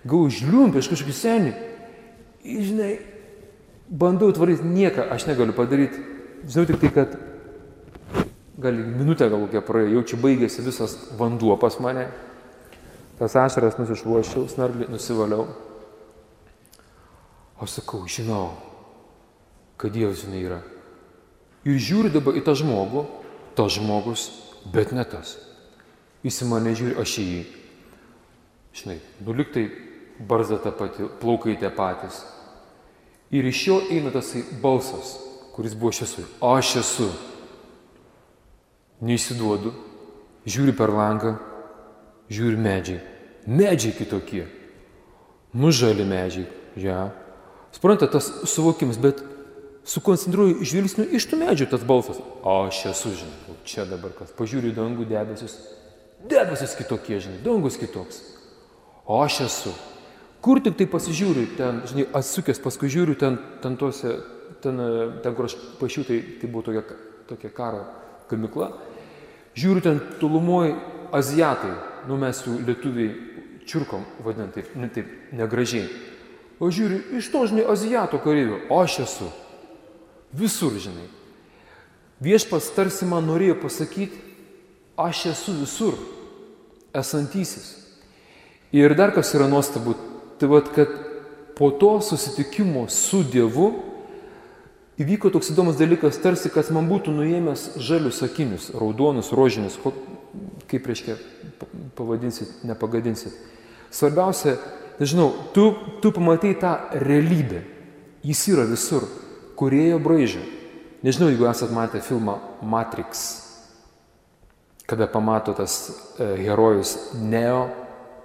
gau 0.09 0.25
žlium 0.27 0.73
prieš 0.75 0.89
kažkokį 0.91 1.15
senį. 1.15 1.53
Žinai, 2.43 2.91
bandau 3.93 4.33
tvaryti, 4.33 4.65
nieką 4.65 5.07
aš 5.13 5.29
negaliu 5.29 5.53
padaryti. 5.53 6.01
Žinau 6.49 6.67
tik 6.67 6.81
tai, 6.81 6.91
kad 6.97 7.17
gal 8.59 8.75
minutę 8.75 9.29
gal 9.29 9.45
kokia 9.45 9.63
praėjo, 9.65 9.93
jau 9.97 10.05
čia 10.09 10.21
baigėsi 10.23 10.65
visas 10.65 10.97
vanduo 11.19 11.59
pas 11.61 11.77
mane. 11.83 12.09
Tas 13.21 13.37
ašaras 13.39 13.77
nusišluošiau, 13.79 14.49
snarglį 14.51 14.89
nusivaliau. 14.91 15.47
Aš 17.63 17.79
sakau, 17.79 18.03
žinau, 18.11 18.57
kad 19.79 19.95
Dievas 19.95 20.25
žinai 20.25 20.43
yra. 20.43 20.63
Ir 21.63 21.79
žiūri 21.79 22.11
dabar 22.11 22.35
į 22.35 22.43
tą 22.43 22.57
žmogų, 22.59 23.05
tas 23.55 23.77
žmogus, 23.77 24.27
bet 24.75 24.91
ne 24.97 25.05
tas. 25.07 25.37
Jis 26.27 26.41
į 26.43 26.49
mane 26.51 26.73
žiūri, 26.79 26.97
aš 26.99 27.19
į 27.23 27.27
jį. 27.29 27.43
Žinai, 28.81 28.99
nuliktai 29.23 29.69
barzda 30.27 30.59
ta 30.65 30.73
pati, 30.75 31.07
plaukai 31.21 31.55
tie 31.61 31.71
patys, 31.71 32.23
Ir 33.33 33.47
iš 33.49 33.67
jo 33.67 33.79
eina 33.91 34.12
tasai 34.12 34.43
balsas, 34.62 35.17
kuris 35.55 35.75
buvo 35.75 35.93
šviesui. 35.97 36.27
Aš 36.45 36.77
esu. 36.83 37.09
Neįsiduodu, 39.03 39.73
žiūri 40.47 40.75
per 40.79 40.93
langą, 40.95 41.33
žiūri 42.31 42.61
medžiai. 42.61 43.01
Medžiai 43.49 43.97
kitokie. 43.97 44.45
Nužali 45.57 46.05
medžiai. 46.07 46.47
Ja. 46.79 47.11
Supranta 47.73 48.07
tas 48.07 48.29
suvokimas, 48.53 49.01
bet 49.01 49.25
sukoncentruoju 49.89 50.62
žvilgsniu 50.69 51.09
iš 51.17 51.27
tų 51.31 51.41
medžių 51.41 51.71
tas 51.73 51.87
balsas. 51.89 52.21
Aš 52.47 52.85
esu, 52.93 53.15
žinai, 53.17 53.57
čia 53.67 53.89
dabar 53.89 54.12
kas. 54.17 54.31
Pažiūriu 54.37 54.75
dangų 54.77 55.09
debesis. 55.09 55.57
Debesis 56.29 56.77
kitokie, 56.79 57.19
žinai, 57.19 57.41
dangus 57.43 57.81
kitoks. 57.81 58.21
O 59.09 59.19
aš 59.25 59.41
esu. 59.49 59.75
Kur 60.43 60.59
tik 60.59 60.75
tai 60.75 60.89
pasižiūriu, 60.91 61.53
ten, 61.55 61.85
žinai, 61.87 62.09
atsukęs, 62.19 62.59
paskui 62.65 62.91
žiūriu 62.91 63.15
ten, 63.19 63.37
ten 63.63 63.77
tose, 63.79 64.17
ten, 64.65 64.81
ten 65.23 65.37
kur 65.39 65.47
aš 65.47 65.55
pašiu, 65.79 66.03
tai, 66.09 66.19
tai 66.41 66.51
buvo 66.51 66.65
tokia, 66.67 66.97
tokia 67.31 67.51
karo 67.55 67.85
gamikla. 68.31 68.73
Žiūriu 69.55 69.85
ten 69.85 70.01
tolumoje 70.19 70.75
azijatai, 71.15 71.77
nu 72.09 72.19
mes 72.19 72.43
jų 72.43 72.57
lietuviai 72.67 73.13
čiurkom 73.71 74.03
vadinam 74.25 74.51
taip, 74.51 74.75
ne 74.75 74.91
taip 74.91 75.11
negražiai. 75.37 75.87
O 76.63 76.71
žiūriu, 76.75 77.01
iš 77.19 77.31
to, 77.31 77.47
žinai, 77.51 77.67
azijato 77.71 78.19
kareivių, 78.23 78.65
aš 78.83 79.03
esu. 79.07 79.31
Visur, 80.35 80.75
žinai. 80.81 81.07
Viešpas 82.23 82.71
tarsi 82.75 83.07
man 83.07 83.27
norėjo 83.31 83.61
pasakyti, 83.63 84.19
aš 84.99 85.27
esu 85.33 85.55
visur, 85.59 85.99
esantysis. 86.95 87.77
Ir 88.73 88.95
dar 88.97 89.13
kas 89.15 89.35
yra 89.37 89.49
nuostabu, 89.51 89.97
tai 90.43 90.51
vad, 90.51 90.73
kad 90.75 90.91
po 91.55 91.71
to 91.71 92.01
susitikimo 92.03 92.89
su 92.91 93.21
Dievu 93.23 93.69
įvyko 94.99 95.31
toks 95.31 95.53
įdomus 95.53 95.77
dalykas, 95.79 96.19
tarsi 96.19 96.51
kas 96.51 96.73
man 96.75 96.89
būtų 96.91 97.15
nuėmęs 97.15 97.77
žalius 97.79 98.19
akinius, 98.27 98.73
raudonus, 98.75 99.31
rožinius, 99.31 99.77
kaip 100.67 100.89
reiškia, 100.91 101.15
pavadinsit, 101.95 102.65
nepagadinsit. 102.67 103.37
Svarbiausia, 103.95 104.57
nežinau, 104.99 105.29
tu, 105.55 105.69
tu 106.03 106.11
pamatai 106.11 106.57
tą 106.59 106.75
realybę. 106.99 107.63
Jis 108.27 108.43
yra 108.51 108.67
visur, 108.67 109.07
kurėjo 109.59 110.03
braižė. 110.03 110.43
Nežinau, 111.07 111.31
jeigu 111.31 111.47
esat 111.51 111.71
matę 111.75 112.03
filmą 112.03 112.41
Matrix, 112.67 113.23
kada 114.91 115.07
pamato 115.07 115.55
tas 115.55 115.87
e, 116.19 116.35
herojus 116.43 117.13
Neo, 117.23 117.69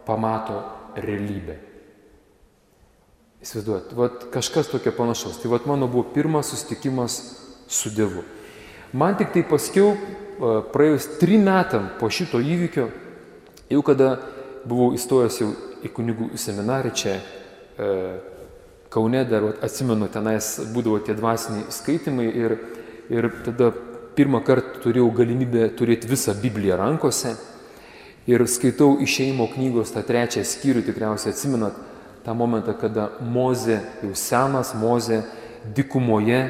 pamato 0.09 0.63
realybę. 0.97 1.66
Įsivaizduojat, 3.47 3.91
vat 3.95 4.23
kažkas 4.33 4.67
tokio 4.67 4.91
panašaus. 4.91 5.37
Tai 5.39 5.53
vat 5.53 5.67
mano 5.69 5.87
buvo 5.87 6.03
pirmas 6.11 6.49
susitikimas 6.51 7.13
su 7.71 7.89
Dievu. 7.95 8.25
Man 8.91 9.15
tik 9.15 9.31
tai 9.31 9.45
paskiau, 9.47 9.93
praėjus 10.73 11.07
trim 11.21 11.45
metam 11.47 11.87
po 11.95 12.09
šito 12.11 12.41
įvykio, 12.43 12.89
jau 13.71 13.85
kada 13.87 14.17
buvau 14.67 14.91
įstojęs 14.99 15.39
jau 15.39 15.53
į 15.79 15.93
kunigų 15.95 16.29
seminarį 16.35 16.91
čia 16.91 17.15
e, 17.15 17.87
Kaune, 18.91 19.23
dar 19.27 19.43
vat, 19.43 19.63
atsimenu, 19.63 20.07
tenais 20.11 20.53
būdavo 20.75 20.99
tie 21.03 21.15
dvasiniai 21.15 21.71
skaitimai 21.71 22.27
ir, 22.27 22.59
ir 23.11 23.31
tada 23.47 23.71
pirmą 24.15 24.43
kartą 24.43 24.81
turėjau 24.83 25.07
galimybę 25.21 25.69
turėti 25.79 26.07
visą 26.11 26.35
Bibliją 26.35 26.79
rankose 26.79 27.37
ir 28.27 28.43
skaitau 28.47 28.97
išeimo 29.03 29.47
knygos 29.55 29.95
tą 29.95 30.03
trečią 30.07 30.43
skyrių, 30.47 30.83
tikriausiai 30.87 31.31
atsimenat, 31.31 31.75
tą 32.27 32.33
momentą, 32.35 32.73
kada 32.75 33.07
Mozė, 33.23 33.79
jau 34.03 34.11
senas 34.11 34.73
Mozė, 34.75 35.21
dikumoje 35.75 36.41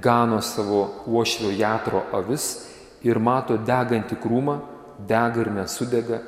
gano 0.00 0.40
savo 0.40 0.86
uošvio 1.06 1.50
jatro 1.58 2.00
avis 2.16 2.46
ir 3.04 3.20
mato 3.20 3.58
degantį 3.60 4.16
krūmą, 4.22 4.54
dega 5.04 5.44
ir 5.44 5.50
nesudega. 5.52 6.22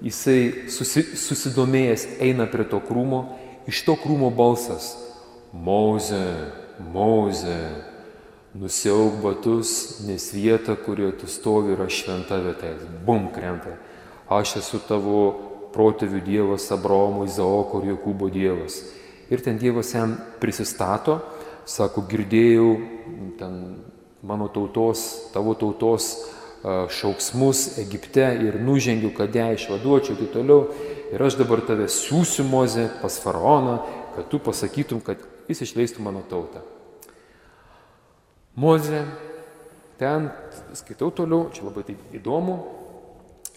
Jisai 0.00 0.70
susi, 0.72 1.04
susidomėjęs 1.20 2.06
eina 2.24 2.46
prie 2.48 2.64
to 2.64 2.80
krūmo, 2.80 3.26
iš 3.68 3.82
to 3.84 3.98
krūmo 4.00 4.32
balsas- 4.32 4.94
Moze, 5.66 6.24
Moze, 6.94 7.60
nusiauk 8.54 9.20
batus, 9.20 10.00
nes 10.08 10.32
vieta, 10.32 10.76
kurioje 10.80 11.18
tu 11.18 11.26
stovi, 11.26 11.74
yra 11.76 11.90
šventa 11.92 12.40
vieta. 12.40 12.72
Bum 13.04 13.28
krenta. 13.34 13.76
Aš 14.28 14.56
esu 14.56 14.80
tavo 14.88 15.49
protėvių 15.74 16.22
Dievas, 16.26 16.66
Abraomo, 16.74 17.26
Izaoko 17.28 17.82
ir 17.82 17.94
Jokūbo 17.94 18.30
Dievas. 18.32 18.80
Ir 19.30 19.42
ten 19.44 19.58
Dievas 19.60 19.92
jam 19.94 20.16
prisistato, 20.42 21.20
sako, 21.68 22.02
girdėjau 22.10 22.70
ten 23.38 23.54
mano 24.26 24.48
tautos, 24.52 25.30
tavo 25.34 25.54
tautos 25.54 26.12
šauksmus 26.92 27.78
Egipte 27.80 28.26
ir 28.42 28.58
nužengiu, 28.60 29.12
kad 29.16 29.34
ją 29.34 29.52
išvaduočiau 29.54 30.16
ir 30.16 30.24
taip 30.24 30.34
toliau. 30.34 30.66
Ir 31.10 31.22
aš 31.24 31.38
dabar 31.40 31.62
tave 31.66 31.88
siūsiu 31.90 32.44
mozę 32.46 32.88
pas 33.00 33.16
faraoną, 33.22 33.78
kad 34.14 34.28
tu 34.30 34.38
pasakytum, 34.42 35.00
kad 35.02 35.22
jis 35.48 35.64
išleistų 35.66 36.04
mano 36.04 36.22
tautą. 36.30 36.62
Mozė, 38.60 39.04
ten 39.98 40.28
skaitau 40.76 41.10
toliau, 41.14 41.48
čia 41.54 41.64
labai 41.66 41.86
taip 41.86 42.14
įdomu, 42.14 42.58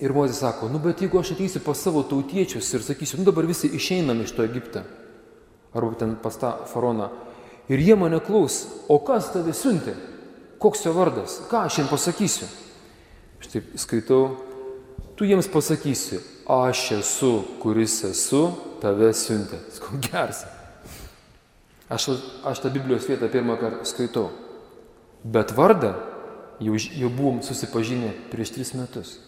Ir 0.03 0.11
Mozė 0.11 0.35
sako, 0.35 0.67
nu 0.67 0.81
bet 0.83 0.99
jeigu 0.99 1.21
aš 1.21 1.31
ateisiu 1.37 1.61
pas 1.63 1.79
savo 1.79 2.01
tautiečius 2.03 2.73
ir 2.75 2.83
sakysiu, 2.83 3.21
nu 3.21 3.27
dabar 3.29 3.47
visi 3.47 3.69
išeinam 3.71 4.19
iš 4.23 4.33
to 4.35 4.43
Egipte, 4.43 4.83
arba 5.71 5.95
ten 5.99 6.17
pas 6.19 6.35
tą 6.39 6.51
faraoną, 6.67 7.07
ir 7.71 7.79
jie 7.79 7.95
mane 7.95 8.19
klaus, 8.19 8.65
o 8.91 8.99
kas 8.99 9.31
tave 9.31 9.55
siuntė, 9.55 9.95
koks 10.59 10.83
jo 10.83 10.91
vardas, 10.97 11.39
ką 11.47 11.63
aš 11.69 11.79
jiems 11.79 11.93
pasakysiu. 11.93 12.51
Štai 13.43 13.63
skaitau, 13.79 14.35
tu 15.15 15.27
jiems 15.27 15.47
pasakysi, 15.51 16.19
aš 16.51 16.85
esu, 16.99 17.33
kuris 17.63 18.01
esu, 18.11 18.45
tave 18.83 19.13
siuntė. 19.15 19.63
Skau 19.77 20.03
gers. 20.03 20.43
Aš, 21.91 22.13
aš 22.47 22.63
tą 22.63 22.71
Biblijos 22.73 23.07
vietą 23.07 23.31
pirmą 23.31 23.55
kartą 23.59 23.87
skaitau. 23.87 24.31
Bet 25.23 25.55
vardą 25.55 25.93
jau, 26.63 26.75
jau 26.75 27.11
buvom 27.11 27.43
susipažinę 27.45 28.11
prieš 28.31 28.55
tris 28.55 28.73
metus. 28.75 29.19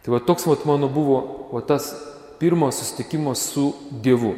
Tai 0.00 0.14
va 0.14 0.20
toks 0.24 0.46
va 0.48 0.56
mano 0.64 0.88
buvo 0.88 1.48
va 1.52 1.60
tas 1.60 1.92
pirmas 2.40 2.78
susitikimas 2.80 3.42
su 3.52 3.74
Dievu. 3.90 4.34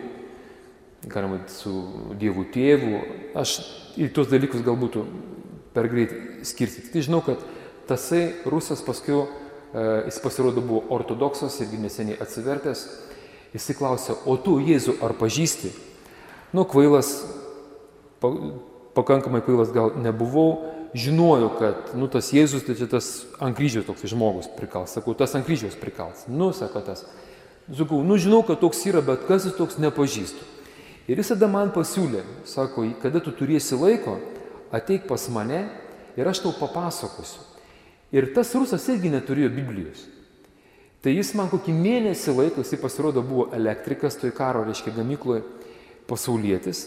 Galima 1.06 1.38
su 1.48 1.70
Dievu 2.18 2.44
tėvu. 2.50 3.02
Aš 3.38 3.60
į 3.98 4.08
tuos 4.14 4.30
dalykus 4.30 4.64
galbūt 4.66 4.98
per 5.74 5.88
greit 5.92 6.12
skirti. 6.46 6.82
Tik 6.90 7.06
žinau, 7.06 7.22
kad 7.24 7.40
tasai 7.88 8.32
rusas 8.46 8.82
paskui, 8.84 9.22
e, 9.22 9.86
jis 10.08 10.18
pasirodo 10.22 10.60
buvo 10.64 10.82
ortodoksas 10.94 11.60
irgi 11.62 11.80
neseniai 11.80 12.18
atsivertęs. 12.22 12.84
Jisai 13.52 13.76
klausė, 13.76 14.16
o 14.26 14.36
tu 14.40 14.56
Jėzų 14.64 14.96
ar 15.04 15.12
pažįsti? 15.18 15.70
Nu, 16.56 16.64
kvailas, 16.68 17.10
pa, 18.20 18.30
pakankamai 18.96 19.42
kvailas 19.44 19.72
gal 19.74 19.92
nebuvau, 20.00 20.72
žinojo, 20.94 21.48
kad, 21.58 21.92
nu, 21.96 22.08
tas 22.12 22.30
Jėzus, 22.34 22.64
tai 22.66 22.76
čia 22.76 22.88
tas 22.90 23.24
ant 23.42 23.56
kryžiaus 23.56 23.86
toks 23.88 24.04
žmogus 24.12 24.50
prikals. 24.56 24.92
Sakau, 24.96 25.14
tas 25.16 25.32
ant 25.38 25.46
kryžiaus 25.46 25.76
prikals. 25.80 26.26
Nu, 26.28 26.52
sako 26.56 26.84
tas. 26.84 27.06
Sakau, 27.72 28.02
nu, 28.04 28.18
žinau, 28.20 28.42
kad 28.44 28.60
toks 28.60 28.82
yra, 28.90 29.00
bet 29.04 29.24
kas 29.28 29.46
jis 29.48 29.56
toks 29.56 29.80
nepažįstu. 29.80 30.48
Ir 31.10 31.18
jis 31.18 31.32
tada 31.32 31.48
man 31.50 31.72
pasiūlė, 31.74 32.22
sako, 32.46 32.84
kada 33.02 33.22
tu 33.24 33.32
turėsi 33.34 33.78
laiko, 33.78 34.18
ateik 34.74 35.08
pas 35.08 35.24
mane 35.32 35.64
ir 36.18 36.28
aš 36.28 36.44
tau 36.44 36.52
papasakosiu. 36.54 37.42
Ir 38.12 38.28
tas 38.36 38.52
rusas 38.54 38.84
irgi 38.92 39.10
neturėjo 39.10 39.50
Biblijos. 39.54 40.04
Tai 41.02 41.10
jis 41.10 41.32
man 41.34 41.48
kokį 41.50 41.72
mėnesį 41.74 42.34
laiko, 42.36 42.62
jisai 42.62 42.78
pasirodo 42.78 43.24
buvo 43.26 43.48
elektrikas, 43.56 44.18
toj 44.20 44.30
karo, 44.36 44.62
reiškia, 44.68 44.92
gamykloje, 44.94 45.42
pasaulietis. 46.06 46.84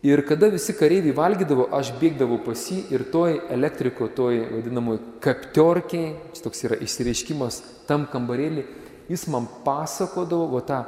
Ir 0.00 0.22
kada 0.24 0.48
visi 0.48 0.72
kareiviai 0.72 1.12
valgydavo, 1.12 1.66
aš 1.76 1.90
bėgdavau 2.00 2.38
pas 2.40 2.60
jį 2.72 2.86
ir 2.88 3.02
toj 3.12 3.34
elektriko, 3.52 4.06
toj 4.08 4.38
vadinamoji 4.48 5.02
kaptiorkiai, 5.20 6.14
šis 6.32 6.44
toks 6.46 6.64
yra 6.64 6.78
išsireiškimas 6.80 7.58
tam 7.88 8.06
kambarėlį, 8.08 8.64
jis 9.12 9.26
man 9.28 9.48
pasakodavo, 9.66 10.56
o 10.56 10.62
tą, 10.64 10.80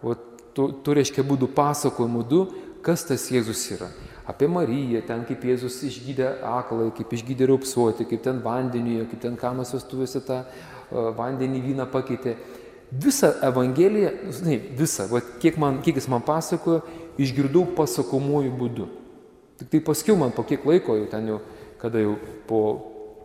o 0.00 0.16
tu, 0.56 0.70
tu 0.80 0.96
reiškia 0.96 1.26
būdų 1.28 1.50
pasakojimų 1.52 2.24
du, 2.30 2.40
kas 2.84 3.04
tas 3.04 3.28
Jėzus 3.28 3.66
yra. 3.76 3.90
Apie 4.24 4.48
Mariją, 4.48 5.04
ten 5.04 5.26
kaip 5.28 5.44
Jėzus 5.44 5.82
išgydė 5.84 6.30
aklai, 6.48 6.88
kaip 6.96 7.12
išgydė 7.12 7.50
raupsuoti, 7.52 8.08
kaip 8.08 8.24
ten 8.24 8.40
vandenyje, 8.44 9.04
kaip 9.12 9.26
ten 9.26 9.36
kanos 9.36 9.76
vestuvėse 9.76 10.24
tą 10.24 10.40
uh, 10.40 11.10
vandenį 11.18 11.60
vyną 11.68 11.90
pakeitė. 11.92 12.38
Visą 13.04 13.34
Evangeliją, 13.44 14.12
žinai, 14.32 14.56
visą, 14.78 15.10
va, 15.10 15.20
kiek, 15.42 15.58
man, 15.60 15.82
kiek 15.84 15.98
jis 15.98 16.08
man 16.08 16.24
pasakojo, 16.24 16.80
išgirdau 17.20 17.66
pasakomuoju 17.76 18.52
būdu. 18.58 18.88
Tik 19.60 19.70
tai 19.70 19.80
paskiau 19.86 20.16
man 20.18 20.34
po 20.34 20.42
kiek 20.46 20.64
laiko, 20.66 20.96
jau 20.98 21.06
ten 21.10 21.28
jau, 21.30 21.40
kada 21.80 22.02
jau 22.02 22.16
po, 22.48 22.60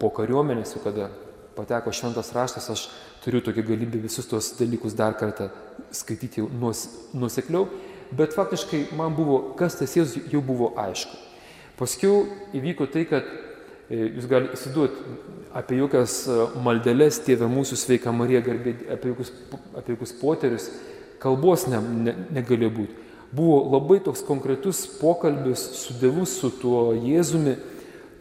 po 0.01 0.11
kariuomenės, 0.13 0.75
jau 0.75 0.83
kada 0.83 1.09
pateko 1.57 1.91
šventas 1.95 2.31
raštas, 2.35 2.69
aš 2.71 2.85
turiu 3.23 3.41
tokią 3.43 3.65
galimybę 3.67 4.03
visus 4.05 4.29
tos 4.29 4.53
dalykus 4.59 4.95
dar 4.95 5.17
kartą 5.19 5.49
skaityti 5.91 6.45
nuos, 6.61 6.85
nusekliau, 7.13 7.67
bet 8.15 8.37
faktiškai 8.37 8.85
man 8.97 9.15
buvo, 9.17 9.41
kas 9.59 9.75
tas 9.79 9.97
Jėzus 9.97 10.31
jau 10.31 10.41
buvo 10.45 10.71
aišku. 10.79 11.17
Paskiau 11.79 12.25
įvyko 12.55 12.87
tai, 12.91 13.05
kad 13.09 13.27
Jūs 13.89 14.27
galite 14.29 14.53
įsiduoti 14.53 15.01
apie 15.57 15.79
jokias 15.79 16.19
maldeles, 16.61 17.17
tėvę 17.25 17.47
mūsų 17.49 17.77
sveiką 17.81 18.11
Mariją, 18.13 18.43
garbė, 18.45 18.75
apie 18.93 19.09
jokius, 19.09 19.31
apie 19.73 19.95
jokius 19.95 20.11
poterius, 20.19 20.67
kalbos 21.23 21.65
ne, 21.71 21.79
ne, 22.05 22.13
negalėjo 22.37 22.69
būti. 22.75 23.07
Buvo 23.35 23.59
labai 23.75 23.99
toks 24.01 24.23
konkretus 24.25 24.85
pokalbis 24.99 25.61
su 25.83 25.93
Dievu, 26.01 26.25
su 26.25 26.49
tuo 26.61 26.95
Jėzumi, 26.97 27.55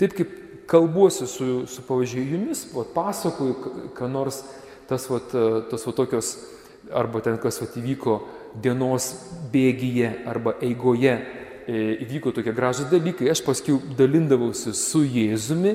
taip 0.01 0.14
kaip 0.18 0.35
kalbuosi 0.68 1.27
su, 1.27 1.49
su 1.71 1.85
pavyzdžiui, 1.87 2.27
jumis, 2.35 2.66
va, 2.75 2.85
pasakoju, 2.92 3.75
ką 3.97 4.11
nors 4.12 4.42
tas, 4.88 5.09
va, 5.09 5.23
tas 5.71 5.87
va, 5.88 5.97
tokios, 5.97 6.35
arba 6.92 7.25
ten 7.25 7.40
kas 7.40 7.62
va, 7.62 7.71
įvyko 7.81 8.21
dienos 8.61 9.14
bėgyje 9.53 10.12
arba 10.29 10.59
eigoje 10.64 11.16
E, 11.68 11.99
įvyko 12.01 12.31
tokie 12.33 12.55
gražus 12.57 12.88
dalykai, 12.88 13.27
aš 13.29 13.42
paskui 13.44 13.75
dalindavausi 13.99 14.73
su 14.73 15.03
Jėzumi 15.05 15.75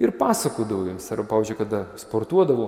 ir 0.00 0.12
pasakodavau 0.18 0.90
jiems, 0.90 1.06
arba, 1.14 1.24
pavyzdžiui, 1.30 1.56
kada 1.56 1.80
sportuodavau. 1.96 2.66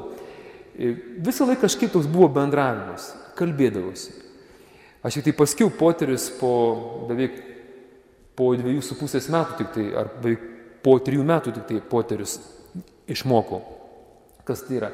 E, 0.73 0.95
visą 1.21 1.45
laiką 1.51 1.67
kažkaip 1.67 1.93
toks 1.93 2.09
buvo 2.09 2.31
bendravimas, 2.33 3.11
kalbėdavausi. 3.37 4.17
Aš 5.03 5.19
tik 5.19 5.27
tai 5.27 5.35
paskiau 5.35 5.71
poteris 5.75 6.29
po 6.39 6.53
beveik 7.09 7.41
po 8.39 8.53
dviejų 8.57 8.83
su 8.87 8.97
pusės 8.97 9.27
metų 9.33 9.59
tik 9.59 9.73
tai, 9.75 9.87
ar 9.99 10.11
beveik 10.23 10.45
po 10.83 10.97
trijų 11.03 11.25
metų 11.27 11.55
tik 11.57 11.67
tai 11.69 11.81
poteris 11.91 12.39
išmokau, 13.11 13.61
kas 14.47 14.63
tai 14.67 14.79
yra. 14.79 14.93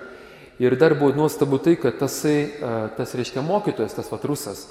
Ir 0.59 0.75
dar 0.81 0.97
buvo 0.99 1.13
nuostabu 1.15 1.61
tai, 1.63 1.77
kad 1.79 2.01
tasai, 2.01 2.51
tas 2.97 3.15
reiškia 3.15 3.45
mokytojas, 3.47 3.95
tas 3.95 4.09
vatrusas, 4.11 4.65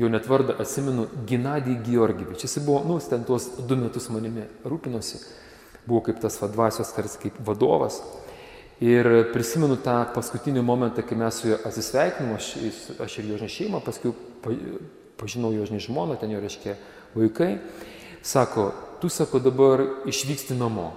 jau 0.00 0.08
net 0.08 0.24
vardą 0.30 0.56
atsimenu, 0.62 1.04
Ginadijai 1.28 1.82
Georgivič. 1.84 2.46
Jis 2.46 2.62
buvo, 2.64 2.80
nu, 2.88 2.96
ten 3.02 3.26
tuos 3.28 3.50
du 3.68 3.76
metus 3.76 4.08
manimi 4.14 4.46
rūpinosi, 4.64 5.20
buvo 5.84 6.00
kaip 6.06 6.22
tas 6.22 6.38
vadvasios 6.40 6.94
tarsi 6.96 7.20
kaip 7.26 7.42
vadovas. 7.44 8.00
Ir 8.82 9.06
prisimenu 9.30 9.76
tą 9.78 10.00
paskutinį 10.14 10.62
momentą, 10.66 11.04
kai 11.06 11.16
mes 11.18 11.36
su 11.38 11.52
juo 11.52 11.60
atsisveikinom, 11.62 12.34
aš, 12.34 12.48
aš 13.04 13.18
ir 13.20 13.28
jo 13.30 13.38
žinai 13.38 13.52
šeimą, 13.54 13.80
paskui 13.84 14.10
pažinau 15.20 15.52
jo 15.54 15.66
žinai 15.68 15.82
žmoną, 15.84 16.16
ten 16.18 16.32
jo 16.34 16.40
reiškia 16.42 16.74
vaikai. 17.14 17.58
Sako, 18.24 18.72
tu 19.00 19.08
sako 19.08 19.38
dabar 19.38 19.84
išvyksti 20.10 20.56
namo. 20.58 20.90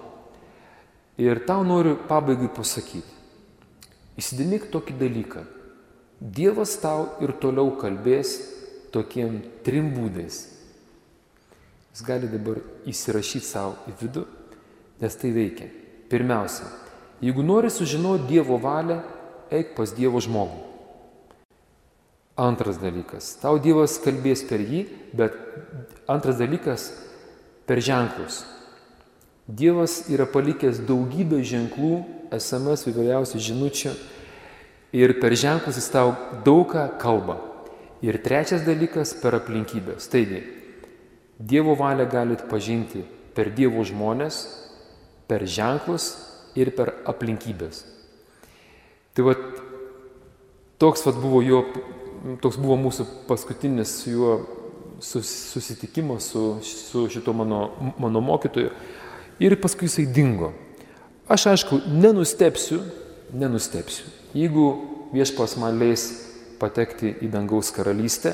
Ir 1.21 1.43
tau 1.45 1.63
noriu 1.65 1.97
pabaigai 2.09 2.49
pasakyti. 2.53 3.13
Įsidėmėk 4.17 4.69
tokį 4.73 4.97
dalyką. 4.97 5.45
Dievas 6.17 6.73
tau 6.81 7.11
ir 7.21 7.35
toliau 7.37 7.75
kalbės 7.77 8.39
tokiem 8.93 9.43
trim 9.65 9.91
būdais. 9.93 10.39
Jūs 11.93 12.05
galite 12.05 12.33
dabar 12.33 12.61
įsirašyti 12.89 13.45
savo 13.45 13.75
į 13.89 13.93
vidų, 14.01 14.25
nes 15.01 15.17
tai 15.17 15.31
veikia. 15.33 15.69
Pirmiausia, 16.09 16.69
jeigu 17.21 17.43
nori 17.43 17.69
sužinoti 17.69 18.27
Dievo 18.29 18.57
valią, 18.61 19.01
eik 19.51 19.75
pas 19.77 19.93
Dievo 19.95 20.21
žmogų. 20.21 20.63
Antras 22.37 22.77
dalykas, 22.77 23.31
tau 23.41 23.57
Dievas 23.57 23.97
kalbės 23.97 24.43
per 24.45 24.61
jį, 24.61 24.83
bet 25.17 25.33
antras 26.07 26.37
dalykas- 26.37 26.91
per 27.67 27.81
ženklus. 27.81 28.45
Dievas 29.47 30.09
yra 30.09 30.25
palikęs 30.25 30.85
daugybę 30.85 31.41
ženklų, 31.41 32.05
SMS 32.31 32.85
įvairiausių 32.91 33.39
žinučių 33.39 33.95
ir 34.93 35.19
per 35.19 35.31
ženklus 35.31 35.75
jis 35.75 35.89
tau 35.89 36.15
daug 36.43 36.67
ką 36.67 36.99
kalba. 36.99 37.39
Ir 38.03 38.19
trečias 38.21 38.61
dalykas- 38.61 39.15
per 39.21 39.31
aplinkybės. 39.31 40.07
Taigi, 40.07 40.43
Dievo 41.39 41.75
valią 41.75 42.05
galite 42.09 42.47
pažinti 42.49 43.03
per 43.33 43.49
Dievo 43.49 43.83
žmonės, 43.83 44.47
per 45.27 45.39
ženklus 45.39 46.26
ir 46.57 46.73
per 46.75 46.93
aplinkybės. 47.07 47.83
Tai 49.15 49.25
va, 49.25 49.33
toks 50.81 51.05
va 51.07 51.13
buvo 51.17 51.41
jo, 51.45 51.63
toks 52.43 52.59
buvo 52.61 52.77
mūsų 52.81 53.05
paskutinis 53.29 53.93
su 54.01 54.13
juo 54.13 54.33
susitikimas 55.01 56.31
su, 56.33 56.43
su 56.65 57.07
šito 57.09 57.33
mano, 57.33 57.93
mano 57.97 58.21
mokytoju. 58.21 58.71
Ir 59.39 59.55
paskui 59.61 59.85
jisai 59.85 60.07
dingo. 60.09 60.51
Aš 61.29 61.45
aišku, 61.51 61.81
nenustepsiu, 61.91 62.79
nenustepsiu. 63.33 64.07
Jeigu 64.33 64.67
viešpas 65.13 65.57
man 65.61 65.77
leis 65.77 66.07
patekti 66.57 67.13
į 67.21 67.29
dangaus 67.31 67.69
karalystę, 67.75 68.33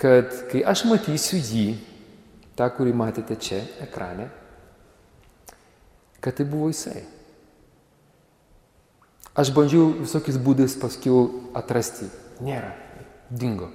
kad 0.00 0.32
kai 0.50 0.64
aš 0.66 0.86
matysiu 0.90 1.38
jį, 1.38 1.66
tą, 2.58 2.66
kurį 2.74 2.94
matėte 2.96 3.36
čia 3.38 3.60
ekrane, 3.84 4.28
kad 6.22 6.38
tai 6.38 6.46
buvo 6.48 6.70
jisai. 6.72 7.04
Aš 9.32 9.52
bandžiau 9.56 9.88
visokiais 10.02 10.36
būdais 10.36 10.74
paskiau 10.76 11.48
atrasti. 11.56 12.10
Nėra. 12.44 12.74
Dingo. 13.32 13.70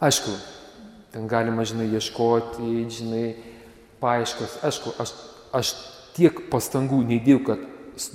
Aišku, 0.00 0.32
ten 1.12 1.28
galima, 1.28 1.64
žinai, 1.64 1.88
ieškoti, 1.96 2.84
žinai, 2.92 3.24
paaiškos. 4.00 4.58
Aišku, 4.64 4.92
aš, 5.00 5.12
aš 5.56 5.72
tiek 6.16 6.46
pastangų 6.52 7.00
neįdėjau, 7.08 7.42
kad 7.48 7.64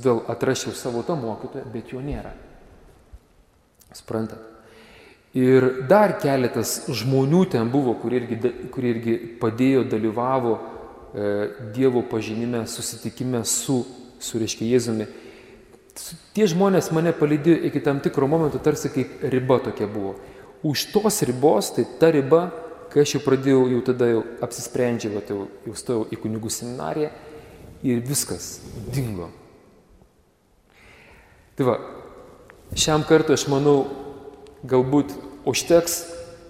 vėl 0.05 0.21
atrašiau 0.29 0.73
savo 0.77 1.01
tą 1.05 1.17
mokytoją, 1.19 1.65
bet 1.73 1.93
jo 1.93 2.01
nėra. 2.01 2.33
Sprantat. 3.95 4.41
Ir 5.35 5.83
dar 5.89 6.15
keletas 6.21 6.85
žmonių 6.87 7.41
ten 7.51 7.69
buvo, 7.71 7.97
kurie 7.99 8.21
irgi, 8.21 8.53
kurie 8.71 8.93
irgi 8.95 9.15
padėjo, 9.41 9.83
dalyvavo 9.91 10.53
e, 10.55 11.31
Dievo 11.75 12.05
pažinime, 12.07 12.63
susitikime 12.71 13.41
su, 13.43 13.81
su 14.19 14.39
reiškia 14.41 14.67
Jėzumi. 14.73 15.07
Tie 16.35 16.47
žmonės 16.51 16.91
mane 16.95 17.13
palydėjo 17.15 17.61
iki 17.69 17.81
tam 17.83 18.01
tikro 18.03 18.27
momento, 18.27 18.59
tarsi 18.59 18.91
kaip 18.91 19.23
riba 19.31 19.61
tokia 19.63 19.87
buvo. 19.87 20.15
Už 20.65 20.89
tos 20.91 21.21
ribos, 21.27 21.71
tai 21.75 21.85
ta 21.99 22.09
riba, 22.11 22.49
kai 22.91 23.05
aš 23.05 23.15
jau 23.15 23.21
pradėjau, 23.23 23.61
jau 23.71 23.81
tada 23.85 24.09
jau 24.11 24.23
apsisprendžiau, 24.43 25.21
jau, 25.29 25.39
jau 25.67 25.75
stojau 25.77 26.07
į 26.11 26.19
kunigų 26.23 26.51
seminariją 26.51 27.11
ir 27.85 28.01
viskas 28.03 28.59
dingo. 28.91 29.29
Tai 31.55 31.69
va, 31.69 31.75
šiam 32.75 33.05
kartui 33.07 33.37
aš 33.37 33.45
manau, 33.51 33.85
galbūt 34.67 35.13
užteks 35.47 36.01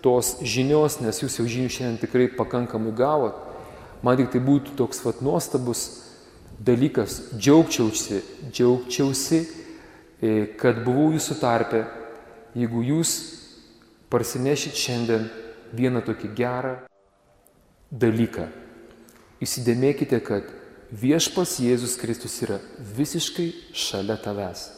tos 0.06 0.36
žinios, 0.46 1.00
nes 1.02 1.22
jūs 1.22 1.40
jau 1.40 1.46
žinių 1.50 1.70
šiandien 1.74 2.02
tikrai 2.02 2.30
pakankamai 2.34 2.94
gavot. 2.96 3.38
Man 4.06 4.20
tik 4.20 4.32
tai 4.34 4.42
būtų 4.44 4.76
toks 4.78 5.02
vat 5.06 5.22
nuostabus 5.26 5.86
dalykas, 6.60 7.22
džiaugčiausi, 7.38 8.22
džiaugčiausi, 8.52 9.40
e, 10.22 10.36
kad 10.60 10.84
buvau 10.86 11.10
jūsų 11.16 11.40
tarpe, 11.42 11.86
jeigu 12.56 12.84
jūs 12.86 13.16
parsinešit 14.14 14.78
šiandien 14.80 15.28
vieną 15.76 16.04
tokį 16.06 16.32
gerą 16.38 16.78
dalyką. 17.92 18.48
Įsidėmėkite, 19.44 20.22
kad 20.24 20.48
viešpas 20.96 21.60
Jėzus 21.60 21.98
Kristus 22.00 22.40
yra 22.46 22.62
visiškai 22.96 23.52
šalia 23.76 24.16
tavęs 24.22 24.70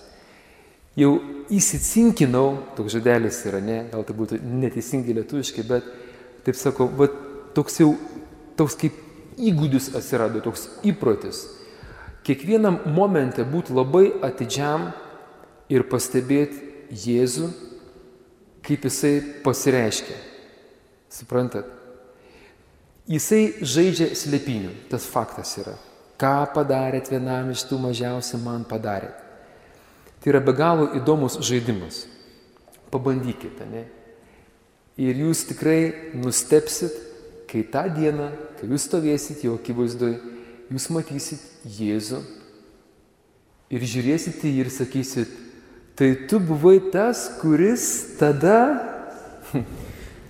jau 0.98 1.18
įsicinkinau, 1.54 2.58
toks 2.78 2.96
žodelis 2.98 3.40
yra, 3.48 3.62
ne, 3.64 3.84
gal 3.92 4.06
tai 4.08 4.16
būtų 4.18 4.40
neteisingai 4.42 5.16
lietuviškai, 5.20 5.66
bet 5.68 5.86
taip 6.48 6.58
sakau, 6.58 6.90
va, 6.98 7.10
toks 7.56 7.78
jau, 7.84 7.92
toks 8.58 8.78
kaip 8.82 8.98
įgūdis 9.38 9.92
atsirado, 9.98 10.42
toks 10.44 10.68
įprotis. 10.88 11.46
Kiekvienam 12.28 12.82
momente 12.92 13.46
būti 13.48 13.72
labai 13.72 14.10
atidžiam 14.26 14.90
ir 15.72 15.86
pastebėti 15.88 16.66
Jėzų, 16.92 17.48
kaip 18.64 18.84
jisai 18.88 19.14
pasireiškia. 19.44 20.16
Suprantat? 21.12 21.68
Jisai 23.08 23.64
žaidžia 23.64 24.10
slėpinių, 24.20 24.74
tas 24.92 25.08
faktas 25.08 25.54
yra. 25.62 25.78
Ką 26.20 26.50
padarėt 26.52 27.08
vienam 27.14 27.54
iš 27.54 27.64
tų 27.70 27.80
mažiausių 27.86 28.40
man 28.44 28.66
padarėt. 28.68 29.16
Tai 30.20 30.34
yra 30.34 30.42
be 30.44 30.52
galo 30.56 30.90
įdomus 30.98 31.38
žaidimas. 31.46 32.06
Pabandykite, 32.92 33.68
ne? 33.72 33.86
Ir 35.00 35.20
jūs 35.24 35.46
tikrai 35.48 36.12
nustepsit, 36.18 36.96
kai 37.48 37.62
tą 37.72 37.86
dieną, 37.94 38.32
kai 38.58 38.68
jūs 38.68 38.88
stovėsit 38.90 39.44
jo 39.46 39.56
akivaizdoj, 39.60 40.18
jūs 40.72 40.90
matysit 40.94 41.44
Jėzų 41.78 42.22
ir 43.74 43.84
žiūrėsit 43.84 44.44
į 44.48 44.54
jį 44.54 44.64
ir 44.64 44.72
sakysit, 44.72 45.32
tai 46.00 46.14
tu 46.30 46.40
buvai 46.40 46.80
tas, 46.94 47.28
kuris 47.42 48.18
tada... 48.20 48.60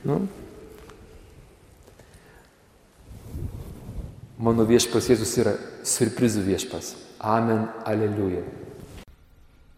nu, 0.08 0.21
mano 4.38 4.65
viešpas 4.69 5.10
Jėzus 5.12 5.34
yra 5.41 5.58
surprizų 5.86 6.45
viešpas. 6.47 6.93
Amen, 7.17 7.65
aleliuja. 7.86 8.43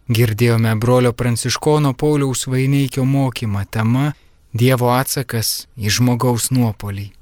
Girdėjome 0.09 0.73
brolio 0.81 1.13
pranciškono 1.13 1.93
Pauliaus 1.93 2.47
Vaineikio 2.49 3.05
mokymą 3.05 3.63
tema 3.69 4.09
Dievo 4.49 4.89
atsakas 4.89 5.67
į 5.77 5.93
žmogaus 5.93 6.49
nuopolį. 6.49 7.18